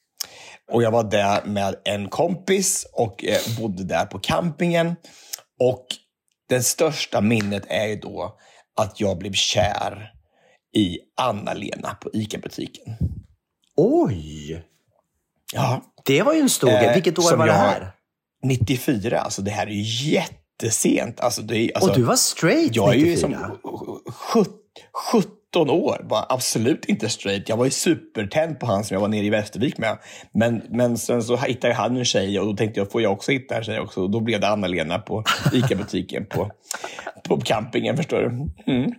[0.70, 4.96] Och jag var där med en kompis och eh, bodde där på campingen.
[5.60, 5.86] Och
[6.48, 8.38] det största minnet är ju då
[8.76, 10.12] att jag blev kär
[10.74, 12.96] i Anna-Lena på ICA-butiken.
[13.76, 14.64] Oj!
[15.54, 15.82] Ja.
[16.04, 16.86] Det var ju en stor grej.
[16.86, 17.92] Eh, Vilket år var det här?
[18.42, 19.20] 94.
[19.20, 21.20] Alltså det här är ju jättesent.
[21.20, 22.84] Alltså, det är, alltså, och du var straight 94?
[22.84, 23.58] Jag är ju som
[24.32, 24.48] 70
[25.56, 26.06] 19 år.
[26.08, 27.48] Bara absolut inte straight.
[27.48, 29.98] Jag var ju supertänd på han som jag var nere i Västervik med.
[30.34, 33.32] Men, men sen så hittade han en tjej och då tänkte jag, får jag också
[33.32, 34.02] hitta en tjej också?
[34.02, 36.50] Och då blev det Anna-Lena på ICA-butiken på,
[37.28, 38.26] på campingen, förstår du.
[38.72, 38.92] Mm.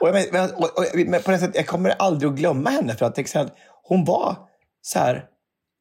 [0.00, 2.94] Och jag, men, och, och, men på det sättet, jag kommer aldrig att glömma henne
[2.94, 4.36] för att exempel, hon var
[4.82, 5.24] så här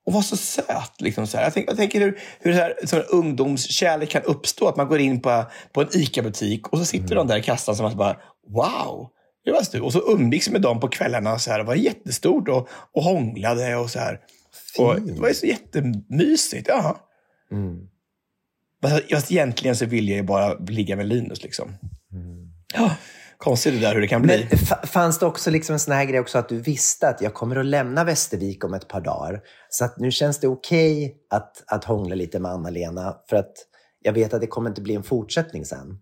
[0.06, 1.02] hon var så söt.
[1.02, 1.44] Liksom, så här.
[1.44, 4.68] Jag, tänker, jag tänker hur, hur så här, så ungdomskärlek kan uppstå.
[4.68, 7.18] Att man går in på, på en ICA-butik och så sitter mm.
[7.18, 8.18] de där i kassan som att bara
[8.48, 9.10] wow,
[9.46, 9.82] det var stort.
[9.82, 11.40] Och så umgicks med dem på kvällarna.
[11.40, 11.58] Så här.
[11.58, 14.20] Det var jättestort och, och hånglade och så här.
[14.80, 16.68] Och det var så jättemysigt.
[16.68, 16.98] Ja.
[18.82, 21.44] Men Just egentligen så vill jag ju bara ligga med Linus.
[21.44, 21.74] Liksom.
[22.74, 22.92] Ja,
[23.38, 24.48] konstigt det där hur det kan bli.
[24.50, 27.22] Men fa- fanns det också liksom en sån här grej också att du visste att
[27.22, 29.42] jag kommer att lämna Västervik om ett par dagar.
[29.70, 33.52] Så att nu känns det okej att, att hångla lite med Anna-Lena för att
[34.02, 36.00] jag vet att det kommer inte bli en fortsättning sen.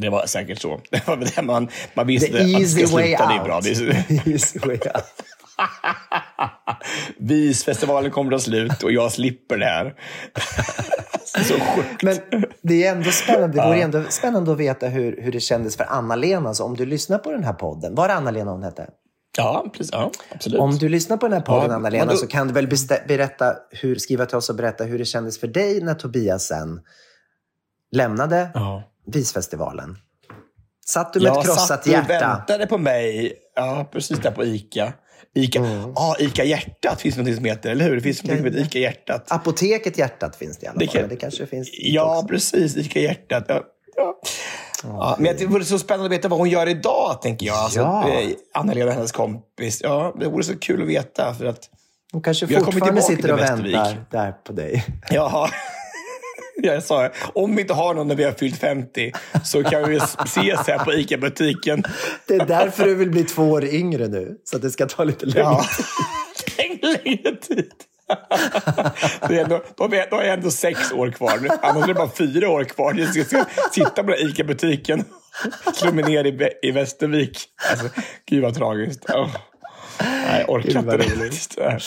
[0.00, 0.80] Det var säkert så.
[0.90, 3.28] Det var det man, man visste The att det ska way sluta.
[3.28, 3.60] Det är bra.
[3.60, 5.04] Det är, Easy way out.
[7.18, 9.94] Visfestivalen kommer att slut och jag slipper det här.
[11.44, 12.02] så sjukt.
[12.02, 12.16] Men
[12.62, 13.56] det är ändå spännande.
[13.56, 13.84] Det vore Ja.
[13.84, 16.54] ändå spännande att veta hur, hur det kändes för Anna-Lena.
[16.54, 18.86] Så om du lyssnar på den här podden, var det Anna-Lena hon hette?
[19.36, 19.92] Ja, precis.
[19.92, 20.60] Ja, absolut.
[20.60, 22.68] Om du lyssnar på den här podden, Ja, Anna-Lena, då- så kan du väl
[23.08, 26.80] berätta hur, skriva till oss och berätta hur det kändes för dig när Tobias sen
[27.92, 28.50] lämnade
[29.10, 29.96] Visfestivalen.
[30.86, 32.06] Satt du med ett jag krossat satt och hjärta?
[32.18, 33.32] väntade på mig.
[33.54, 34.92] Ja, precis där på ICA.
[35.34, 35.92] Ica, Mm.
[35.96, 37.94] ah, Ica Hjärtat finns något som heter, eller hur?
[37.96, 39.32] Det finns något som heter Ica Hjärtat.
[39.32, 40.92] Apoteket Hjärtat finns det i alla Det fall.
[40.92, 42.76] kan- men Det kanske finns Ja, precis.
[42.76, 43.44] Ica Hjärtat.
[43.48, 43.62] Ja.
[43.96, 44.14] Ja.
[44.82, 47.56] Ja, men det vore så spännande att veta vad hon gör idag, tänker jag.
[47.56, 48.08] Alltså, Ja.
[48.08, 49.80] eh, Anna-Lena och hennes kompis.
[49.82, 51.34] Ja, det vore så kul att veta.
[51.34, 51.68] För att
[52.12, 54.84] Hon kanske fortfarande sitter och väntar där på dig.
[55.10, 55.50] Ja,
[56.68, 57.08] jag sa.
[57.34, 59.12] Om vi inte har någon när vi har fyllt 50
[59.44, 61.82] så kan vi ses här på ICA-butiken.
[62.26, 65.04] Det är därför du vill bli två år yngre nu, så att det ska ta
[65.04, 65.64] lite längre Ja.
[66.56, 66.78] tid.
[67.04, 67.70] Längre tid.
[69.28, 71.58] Det är ändå, då, har vi, då jag ändå sex år kvar.
[71.62, 72.94] Annars är det bara fyra år kvar.
[72.94, 75.04] Jag ska, ska sitta på den ICA-butiken.
[75.74, 77.38] Slå mig ner i, i Västervik.
[77.70, 77.88] Alltså,
[78.30, 79.10] gud vad tragiskt.
[79.10, 79.36] Oh.
[80.00, 81.80] Nej, jag orkar inte det.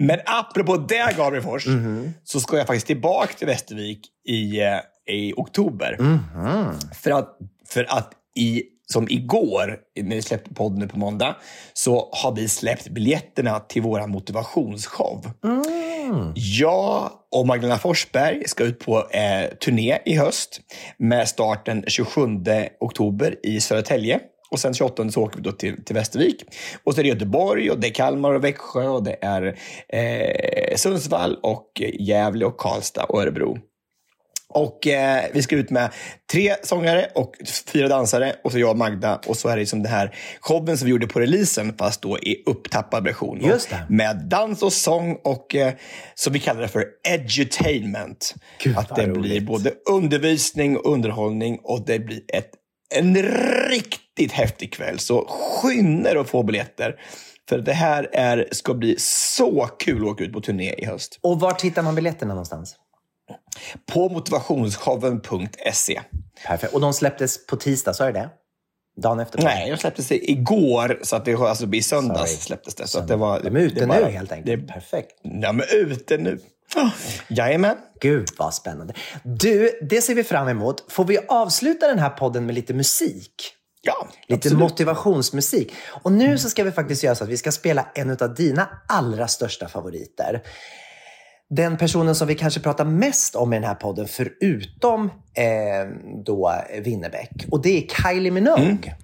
[0.00, 2.12] Men apropå det, Gabrielfors, Mhm.
[2.24, 5.96] så ska jag faktiskt tillbaka till Västervik i, eh, i oktober.
[6.00, 6.74] Mhm.
[7.02, 7.38] För att,
[7.68, 11.36] för att i, som igår, när vi släppte podden nu på måndag,
[11.72, 15.30] så har vi släppt biljetterna till vår motivationsshow.
[16.34, 20.60] Jag och Magdalena Forsberg ska ut på eh, turné i höst
[20.96, 22.20] med starten 27
[22.80, 24.20] oktober i Södertälje.
[24.50, 26.44] Och sen 28 så åker vi då till, till Västervik.
[26.84, 30.76] Och så är det Göteborg, och det är Kalmar och Växjö, och det är eh,
[30.76, 33.58] Sundsvall, och Gävle, och Karlstad och Örebro.
[34.52, 35.90] Och eh, vi ska ut med
[36.32, 37.34] tre sångare och
[37.72, 39.20] fyra dansare och så jag och Magda.
[39.26, 42.18] Och så är det som den här showen som vi gjorde på releasen fast då
[42.18, 43.38] i upptappad version.
[43.88, 45.72] Med dans och sång och eh,
[46.14, 48.34] som vi kallar det för edutainment.
[48.58, 49.22] Gud, att det roligt.
[49.22, 52.50] blir både undervisning och underhållning och det blir ett,
[52.94, 53.16] en
[54.20, 54.98] riktigt häftig kväll.
[54.98, 56.96] Så skynda att få biljetter.
[57.48, 61.18] För det här är, ska bli så kul att åka ut på turné i höst.
[61.22, 62.76] Och var hittar man biljetterna någonstans?
[63.92, 66.00] På motivationsshowen.se.
[66.46, 66.74] Perfekt.
[66.74, 68.28] Och de släpptes på tisdag, sa du det?
[69.02, 69.42] Dagen efter?
[69.42, 72.40] Nej, de släpptes igår, så att det alltså i söndags Sorry.
[72.42, 72.86] släpptes det.
[72.86, 74.60] Så att det var, De är ute det nu bara- helt enkelt.
[74.68, 75.10] Det, Perfekt.
[75.22, 76.38] ja, men ute nu.
[76.76, 76.88] Oh,
[77.28, 77.76] jajamän.
[78.00, 78.94] Gud vad spännande.
[79.22, 80.92] Du, det ser vi fram emot.
[80.92, 83.34] Får vi avsluta den här podden med lite musik?
[83.82, 84.58] Ja, Lite absolut.
[84.58, 85.72] motivationsmusik.
[86.02, 88.68] Och nu så ska vi faktiskt göra så att vi ska spela en av dina
[88.88, 90.42] allra största favoriter.
[91.50, 95.04] Den personen som vi kanske pratar mest om i den här podden, förutom
[95.34, 95.88] eh,
[96.24, 97.46] då Winnerbäck.
[97.50, 98.78] Och det är Kylie Minogue.
[98.82, 98.94] Är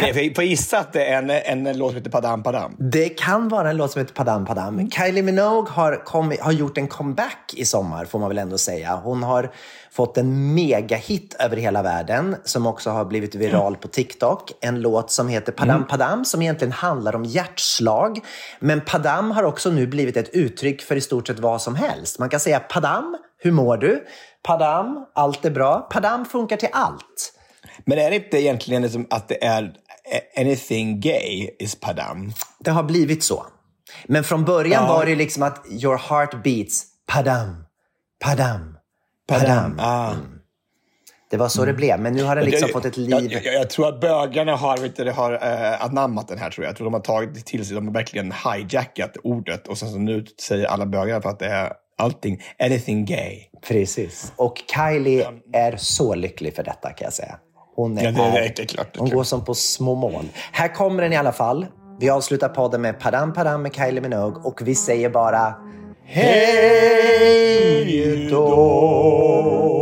[0.00, 2.76] för jag får gissa att det är en, en låt som heter Padam Padam.
[2.78, 4.90] Det kan vara en låt som heter Padam Padam.
[4.90, 9.00] Kylie Minogue har, kommit, har gjort en comeback i sommar, får man väl ändå säga.
[9.04, 9.50] Hon har
[9.90, 14.52] fått en megahit över hela världen som också har blivit viral på TikTok.
[14.60, 15.88] En låt som heter Padam Mm.
[15.88, 18.20] Padam som egentligen handlar om hjärtslag.
[18.60, 22.18] Men Padam har också nu blivit ett uttryck för i stort sett vad som helst.
[22.18, 24.04] Man kan säga Padam, hur mår du?
[24.42, 25.80] Padam, allt är bra.
[25.90, 27.32] Padam funkar till allt.
[27.84, 29.74] Men är det inte egentligen liksom att det är
[30.38, 32.32] anything gay is Padam?
[32.60, 33.46] Det har blivit så.
[34.06, 34.92] Men från början Ja.
[34.92, 37.64] var det liksom att your heart beats Padam,
[38.24, 38.76] Padam,
[39.28, 39.78] Padam.
[39.80, 40.10] Ah.
[40.12, 40.38] Mm.
[41.30, 43.32] Det var så det blev, men nu har det liksom Jag- fått ett Jag, liv.
[43.44, 46.50] jag, jag tror att bögarna har, vet du, har uh, anammat den här.
[46.50, 47.74] tror Jag Jag tror de har tagit det till sig.
[47.74, 49.68] De har verkligen hijackat ordet.
[49.68, 53.38] Och sen så nu säger alla bögar för att det är allting, anything gay.
[53.68, 54.32] Precis.
[54.36, 57.38] Och Kylie är så lycklig för detta kan jag säga.
[57.76, 59.16] Hon, är, Ja, det är- det är klart, det är hon klart.
[59.16, 60.24] går som på små mål.
[60.52, 61.66] Här kommer den i alla fall.
[62.00, 65.54] Vi avslutar podden med Padam Padam med Kylie Minogue och vi säger bara
[66.04, 67.08] Hej
[68.30, 69.81] då!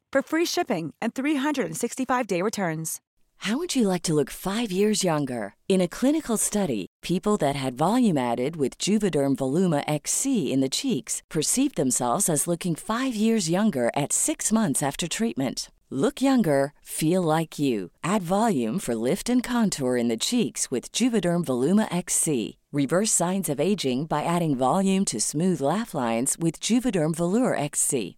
[0.11, 3.01] for free shipping and 365-day returns.
[3.45, 5.55] How would you like to look five years younger?
[5.67, 10.69] In a clinical study, people that had volume added with Juvederm Voluma XC in the
[10.69, 15.71] cheeks perceived themselves as looking five years younger at six months after treatment.
[15.89, 17.89] Look younger, feel like you.
[18.03, 22.57] Add volume for lift and contour in the cheeks with Juvederm Voluma XC.
[22.71, 28.17] Reverse signs of aging by adding volume to smooth laugh lines with Juvederm Volure XC.